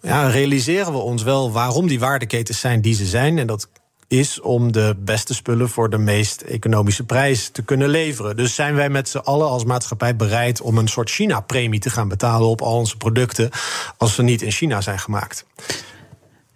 [0.00, 3.38] Ja, realiseren we ons wel waarom die waardeketens zijn die ze zijn.
[3.38, 3.68] En dat
[4.12, 8.36] is om de beste spullen voor de meest economische prijs te kunnen leveren.
[8.36, 12.08] Dus zijn wij met z'n allen als maatschappij bereid om een soort China-premie te gaan
[12.08, 13.50] betalen op al onze producten
[13.96, 15.44] als ze niet in China zijn gemaakt?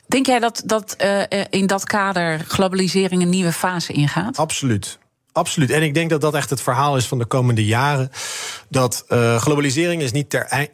[0.07, 4.39] Denk jij dat, dat uh, in dat kader globalisering een nieuwe fase ingaat?
[4.39, 4.99] Absoluut.
[5.33, 5.71] Absoluut.
[5.71, 8.11] En ik denk dat dat echt het verhaal is van de komende jaren.
[8.77, 10.69] Dat uh, globalisering is niet, ter,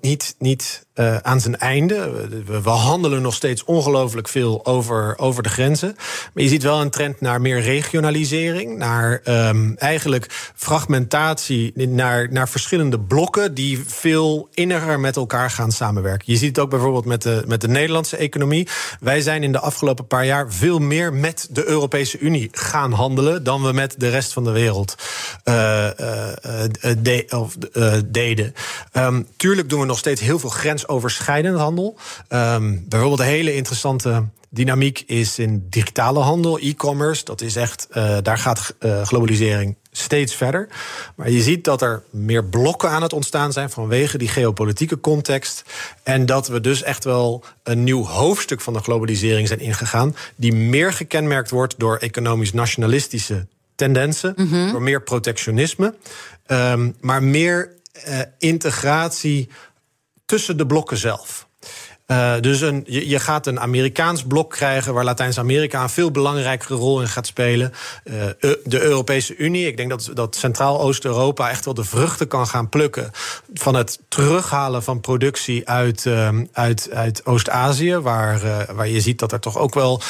[0.00, 2.28] niet, niet uh, aan zijn einde.
[2.46, 5.94] We, we handelen nog steeds ongelooflijk veel over, over de grenzen.
[6.34, 8.76] Maar je ziet wel een trend naar meer regionalisering.
[8.78, 11.72] Naar um, eigenlijk fragmentatie.
[11.88, 16.32] Naar, naar verschillende blokken die veel inniger met elkaar gaan samenwerken.
[16.32, 18.68] Je ziet het ook bijvoorbeeld met de, met de Nederlandse economie.
[19.00, 23.44] Wij zijn in de afgelopen paar jaar veel meer met de Europese Unie gaan handelen.
[23.44, 24.94] dan we met de rest van de wereld
[25.44, 28.54] uh, uh, de, of, deden.
[28.92, 31.96] Um, tuurlijk doen we nog steeds heel veel grens grensoverschrijdende handel.
[32.28, 37.24] Um, bijvoorbeeld een hele interessante dynamiek is in digitale handel, e-commerce.
[37.24, 40.68] Dat is echt, uh, daar gaat uh, globalisering steeds verder.
[41.14, 45.64] Maar je ziet dat er meer blokken aan het ontstaan zijn vanwege die geopolitieke context.
[46.02, 50.16] En dat we dus echt wel een nieuw hoofdstuk van de globalisering zijn ingegaan.
[50.36, 53.46] Die meer gekenmerkt wordt door economisch nationalistische
[53.82, 54.70] tendensen, mm -hmm.
[54.70, 55.94] door meer protectionisme,
[56.46, 57.70] um, maar meer
[58.08, 59.48] uh, integratie
[60.26, 61.46] tussen de blokken zelf.
[62.06, 66.74] Uh, dus een, je, je, gaat een Amerikaans blok krijgen waar Latijns-Amerika een veel belangrijkere
[66.74, 67.72] rol in gaat spelen.
[68.04, 68.14] Uh,
[68.64, 73.10] de Europese Unie, ik denk dat, dat Centraal-Oost-Europa echt wel de vruchten kan gaan plukken
[73.54, 79.32] van het terughalen van productie uit, uh, uit, uit Oost-Azië, waar, waar je ziet dat
[79.32, 80.00] er toch ook wel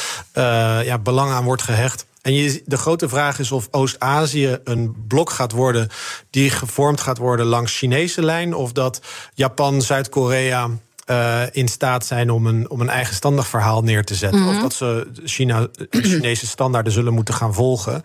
[0.84, 2.06] ja, belang aan wordt gehecht.
[2.22, 5.88] En de grote vraag is of Oost-Azië een blok gaat worden
[6.30, 9.00] die gevormd gaat worden langs Chinese lijn, of dat
[9.34, 10.70] Japan, Zuid-Korea
[11.10, 14.40] uh, in staat zijn om een, om een eigenstandig verhaal neer te zetten.
[14.40, 14.56] Mm -hmm.
[14.56, 18.02] Of dat ze China, Chinese standaarden zullen moeten gaan volgen.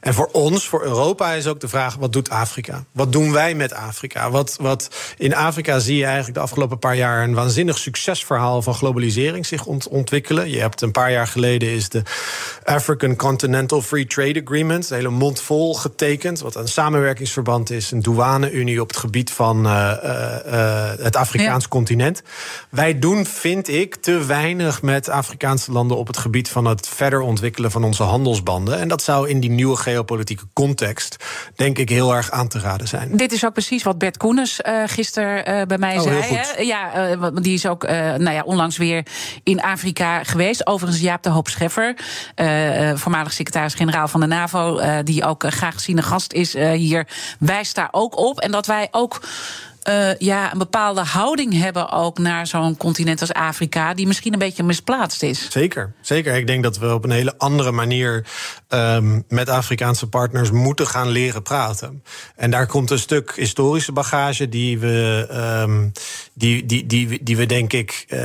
[0.00, 2.84] En voor ons, voor Europa, is ook de vraag: wat doet Afrika?
[2.92, 4.30] Wat doen wij met Afrika?
[4.30, 8.74] Wat, wat in Afrika zie je eigenlijk de afgelopen paar jaar een waanzinnig succesverhaal van
[8.74, 10.50] globalisering zich ont ontwikkelen.
[10.50, 12.02] Je hebt een paar jaar geleden is de
[12.64, 18.02] African Continental Free Trade Agreement, een hele mond vol getekend, wat een samenwerkingsverband is, een
[18.02, 19.92] douane-unie op het gebied van uh,
[20.46, 21.68] uh, het Afrikaans ja.
[21.68, 22.22] continent.
[22.70, 27.20] Wij doen, vind ik, te weinig met Afrikaanse landen op het gebied van het verder
[27.20, 28.78] ontwikkelen van onze handelsbanden.
[28.78, 31.16] En dat zou in die nieuwe geopolitieke context,
[31.56, 33.16] denk ik, heel erg aan te raden zijn.
[33.16, 36.22] Dit is ook precies wat Bert Koenens uh, gisteren uh, bij mij oh, zei.
[36.22, 36.60] Hè?
[36.60, 39.06] Ja, uh, die is ook nou ja, onlangs weer
[39.42, 40.66] in Afrika geweest.
[40.66, 41.94] Overigens Jaap de Hoop Scheffer,
[42.94, 47.06] voormalig secretaris-generaal van de NAVO, die ook graag gezien een gast is hier,
[47.38, 48.40] wijst daar ook op.
[48.40, 49.20] En dat wij ook
[49.90, 54.38] uh, ja, een bepaalde houding hebben ook naar zo'n continent als Afrika, die misschien een
[54.38, 55.50] beetje misplaatst is.
[55.50, 56.34] Zeker, zeker.
[56.34, 58.26] Ik denk dat we op een hele andere manier
[58.68, 62.02] um, met Afrikaanse partners moeten gaan leren praten.
[62.36, 65.90] En daar komt een stuk historische bagage die we,
[66.34, 68.18] die, die, die, die we denk ik, uh,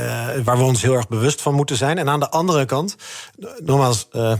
[0.44, 1.98] waar we ons heel erg bewust van moeten zijn.
[1.98, 2.96] En aan de andere kant,
[3.62, 4.32] nogmaals, uh,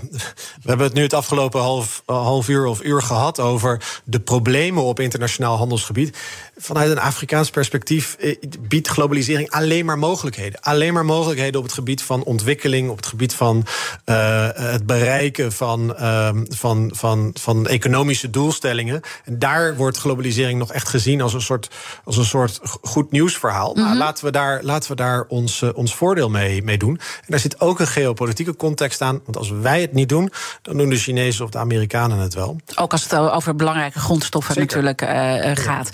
[0.63, 4.83] we hebben het nu het afgelopen half, half uur of uur gehad over de problemen
[4.83, 6.19] op internationaal handelsgebied.
[6.59, 8.17] Vanuit een Afrikaans perspectief
[8.61, 10.61] biedt globalisering alleen maar mogelijkheden.
[10.61, 13.67] Alleen maar mogelijkheden op het gebied van ontwikkeling, op het gebied van
[14.07, 19.01] uh, het bereiken van, uh, van, van, van economische doelstellingen.
[19.25, 21.71] En daar wordt globalisering nog echt gezien als een soort,
[22.05, 23.71] als een soort goed nieuwsverhaal.
[23.71, 23.85] Mm -hmm.
[23.85, 26.95] nou, laten we daar, laten we daar ons, uh, ons voordeel mee, mee doen.
[26.99, 29.21] En daar zit ook een geopolitieke context aan.
[29.25, 30.33] Want als wij het niet doen,
[30.63, 32.57] dan doen de Chinezen of de Amerikanen het wel.
[32.75, 34.83] Ook als het over belangrijke grondstoffen Zeker.
[34.83, 35.91] natuurlijk gaat.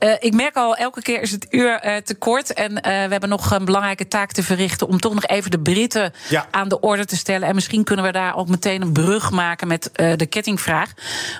[0.00, 2.52] Uh, ik merk al, elke keer is het uur uh, te kort.
[2.52, 4.86] En uh, we hebben nog een belangrijke taak te verrichten.
[4.86, 6.46] om toch nog even de Britten ja.
[6.50, 7.48] aan de orde te stellen.
[7.48, 10.92] En misschien kunnen we daar ook meteen een brug maken met de kettingvraag.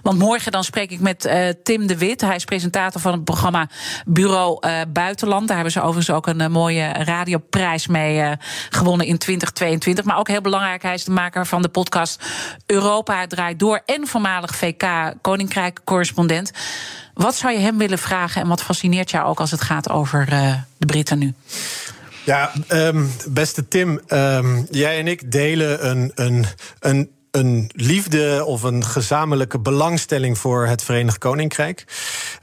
[0.03, 1.31] Want morgen dan spreek ik met
[1.63, 2.21] Tim de Wit.
[2.21, 3.69] Hij is presentator van het programma
[4.07, 4.59] Bureau
[4.89, 5.47] Buitenland.
[5.47, 8.37] Daar hebben ze overigens ook een mooie radioprijs mee
[8.71, 10.05] gewonnen in 2022.
[10.05, 12.25] Maar ook heel belangrijk, hij is de maker van de podcast
[12.67, 13.83] Europa draait door.
[13.87, 14.85] en voormalig VK
[15.21, 16.53] Koninkrijk correspondent.
[17.21, 20.29] Wat zou je hem willen vragen en wat fascineert jou ook als het gaat over
[20.33, 21.35] uh, de Britten nu?
[22.25, 26.47] Ja, um, beste Tim, um, jij en ik delen een, een,
[26.81, 31.85] een een liefde of een gezamenlijke belangstelling voor het Verenigd Koninkrijk.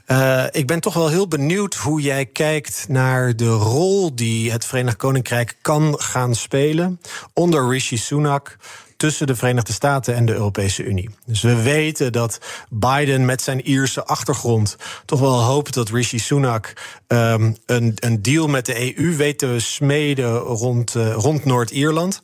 [0.06, 4.64] Uh, ik ben toch wel heel benieuwd hoe jij kijkt naar de rol die het
[4.64, 7.00] Verenigd Koninkrijk kan gaan spelen
[7.32, 8.56] onder Rishi Sunak
[8.98, 11.10] tussen de Verenigde Staten en de Europese Unie.
[11.26, 12.38] Dus we weten dat
[12.70, 16.72] Biden met zijn Ierse achtergrond toch wel hoopt dat Rishi Sunak
[17.06, 22.22] um, een, een deal met de EU weet te smeden rond, uh, rond Noord-Ierland.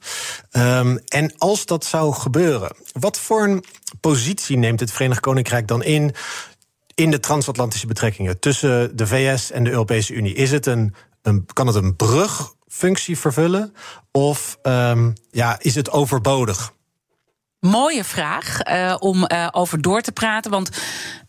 [0.52, 3.64] Um, en als dat zou gebeuren, wat voor een
[4.00, 6.14] positie neemt het Verenigd Koninkrijk dan in?
[6.94, 10.34] In de transatlantische betrekkingen tussen de VS en de Europese Unie.
[10.34, 11.96] Is het een, een kan het een
[12.74, 13.74] brugfunctie vervullen?
[14.12, 16.72] Of um, ja, is het overbodig?
[17.60, 20.50] Mooie vraag uh, om uh, over door te praten.
[20.50, 20.70] Want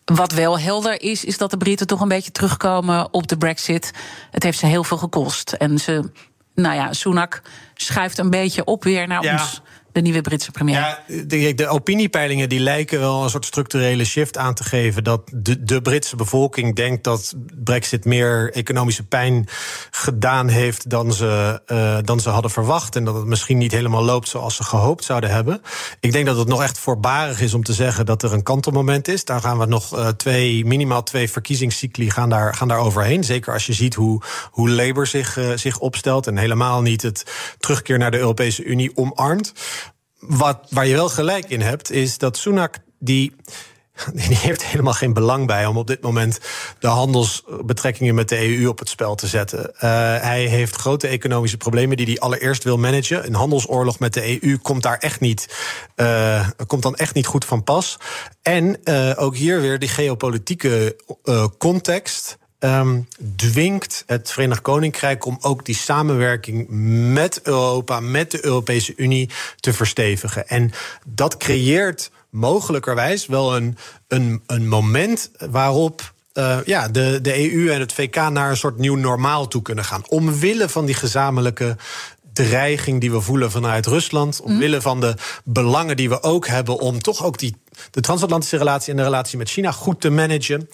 [0.04, 3.90] wat wel helder is, is dat de Britten toch een beetje terugkomen op de Brexit.
[4.30, 5.52] Het heeft ze heel veel gekost.
[5.52, 6.10] En ze,
[6.54, 7.42] nou ja, Sunak
[7.74, 9.32] schuift een beetje op weer naar ja.
[9.32, 9.60] ons
[9.96, 10.74] de nieuwe Britse premier.
[10.74, 15.04] Ja, de, de, opiniepeilingen die lijken wel een soort structurele shift aan te geven.
[15.04, 17.34] Dat de, de Britse bevolking denkt dat
[17.64, 19.48] Brexit meer economische pijn
[19.90, 22.96] gedaan heeft dan ze, uh, dan ze hadden verwacht.
[22.96, 25.62] En dat het misschien niet helemaal loopt zoals ze gehoopt zouden hebben.
[26.00, 29.08] Ik denk dat het nog echt voorbarig is om te zeggen dat er een kantelmoment
[29.08, 29.24] is.
[29.24, 33.24] Daar gaan we nog uh, twee, minimaal twee verkiezingscycli gaan daar, gaan daar overheen.
[33.24, 36.26] Zeker als je ziet hoe, hoe Labour zich, uh, zich opstelt.
[36.26, 37.24] En helemaal niet het
[37.58, 39.52] terugkeer naar de Europese Unie omarmt
[40.18, 43.34] wat, waar je wel gelijk in hebt, is dat Sunak die.
[44.14, 46.40] Die heeft helemaal geen belang bij om op dit moment
[46.78, 49.70] de handelsbetrekkingen met de EU op het spel te zetten.
[49.74, 49.80] Uh,
[50.20, 53.26] hij heeft grote economische problemen die hij allereerst wil managen.
[53.26, 55.56] Een handelsoorlog met de EU komt daar echt niet,
[55.96, 57.98] uh, komt dan echt niet goed van pas.
[58.42, 60.96] En uh, ook hier weer die geopolitieke
[61.58, 62.38] context.
[62.58, 66.66] Um, dwingt het Verenigd Koninkrijk om ook die samenwerking
[67.12, 70.48] met Europa, met de Europese Unie te verstevigen.
[70.48, 70.72] En
[71.06, 73.76] dat creëert mogelijkerwijs wel een,
[74.08, 78.78] een, een moment waarop uh, ja, de, de EU en het VK naar een soort
[78.78, 80.08] nieuw normaal toe kunnen gaan.
[80.08, 81.76] Omwille van die gezamenlijke
[82.36, 84.40] dreiging die we voelen vanuit Rusland.
[84.40, 85.14] Omwille van de
[85.44, 87.56] belangen die we ook hebben om toch ook die
[87.90, 90.68] de transatlantische relatie en de relatie met China goed te managen.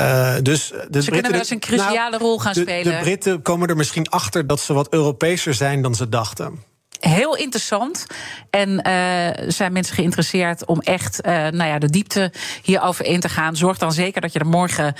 [0.00, 2.92] Uh, dus de ze Britten, kunnen wel eens een cruciale nou, rol gaan de, spelen.
[2.92, 7.36] De Britten komen er misschien achter dat ze wat Europeeser zijn dan ze dachten heel
[7.36, 8.06] interessant.
[8.50, 12.32] En uh, zijn mensen geïnteresseerd om echt uh, nou ja, de diepte
[12.62, 13.56] hierover in te gaan?
[13.56, 14.94] Zorg dan zeker dat je er morgen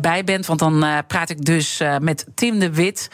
[0.00, 0.46] bij bent.
[0.46, 3.08] Want dan praat ik dus met Tim de Wit,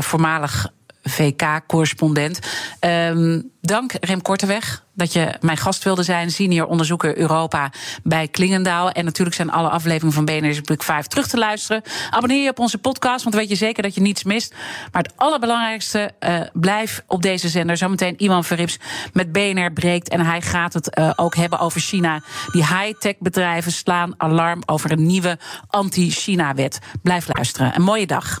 [0.00, 0.72] voormalig
[1.02, 2.38] VK-correspondent.
[2.80, 6.30] Um, dank Rem Korteweg dat je mijn gast wilde zijn.
[6.30, 7.72] Senior onderzoeker Europa
[8.02, 8.90] bij Klingendaal.
[8.90, 11.82] En natuurlijk zijn alle afleveringen van BNR's Public 5 terug te luisteren.
[12.10, 14.54] Abonneer je op onze podcast, want dan weet je zeker dat je niets mist.
[14.92, 17.76] Maar het allerbelangrijkste, uh, blijf op deze zender.
[17.76, 18.78] Zometeen Iman Verrips
[19.12, 20.08] met BNR breekt.
[20.08, 22.22] En hij gaat het uh, ook hebben over China.
[22.52, 26.78] Die high-tech bedrijven slaan alarm over een nieuwe anti-China-wet.
[27.02, 27.74] Blijf luisteren.
[27.74, 28.40] Een mooie dag.